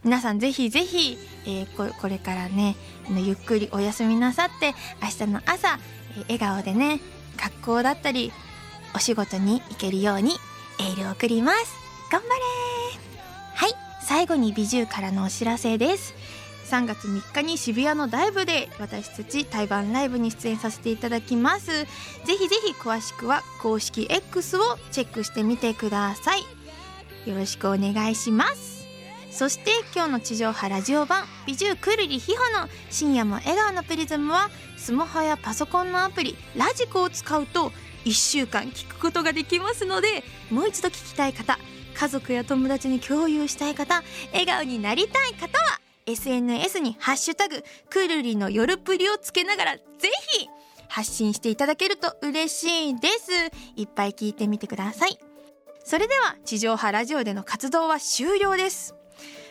[0.05, 2.77] 皆さんぜひぜひ、えーここれからね
[3.11, 5.79] ゆっくりお休みなさって明日の朝、
[6.17, 7.01] えー笑顔でね
[7.37, 8.33] 学校だったり
[8.95, 10.33] お仕事に行けるように
[10.79, 11.77] エールを送ります。
[12.11, 12.33] 頑張れ
[13.55, 13.75] はい
[14.05, 16.15] 最後に美獣からのお知らせです。
[16.67, 21.67] 3月3日に渋谷のダイブで私たち対バンライブに出演させていただきます。
[21.67, 21.87] ぜ
[22.39, 24.61] ひぜひ詳しくは公式 X を
[24.91, 26.41] チェックしてみてください。
[27.29, 28.87] よろしくお願いします。
[29.31, 37.71] そして今日の地上波ラジオ版美獣くるりひほの深夜も笑顔のプリズムはスマホやパソコンのアプリラジコを使うと
[38.05, 41.59] 1週間聞くことができますのでもう一度聞きたい方
[41.95, 49.83] 家族や友達に共有したい方笑顔になりたい方は SNS に「ハッシュタグくるりの夜プリ」をつけながらぜ
[50.39, 50.49] ひ
[50.89, 53.33] 発信していただけると嬉しいです。
[53.77, 55.19] いっぱい聞いてみてください。
[55.85, 58.95] それでは地上波ラジオでの活動は終了です。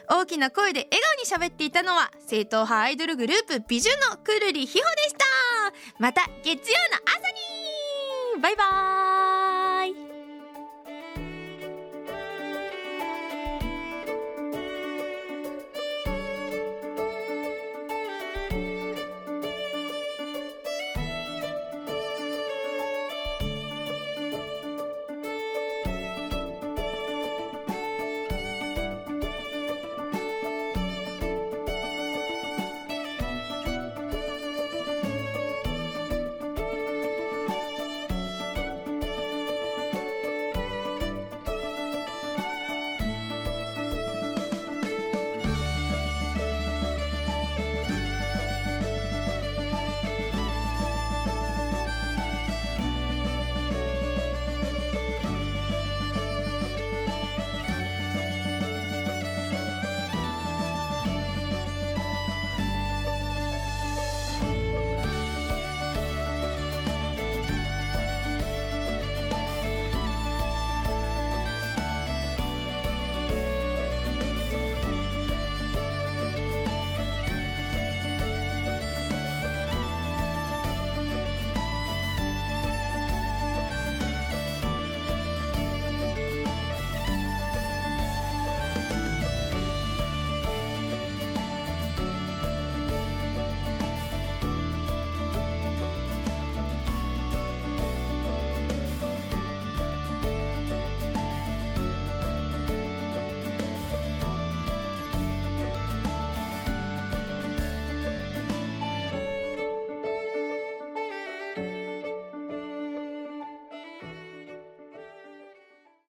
[0.10, 5.26] 大きな声で笑顔に喋っていたのは正統派アイドルグループ美女のくるりひほでした。
[6.00, 7.47] また月曜の朝に
[8.40, 9.47] バイバーイ。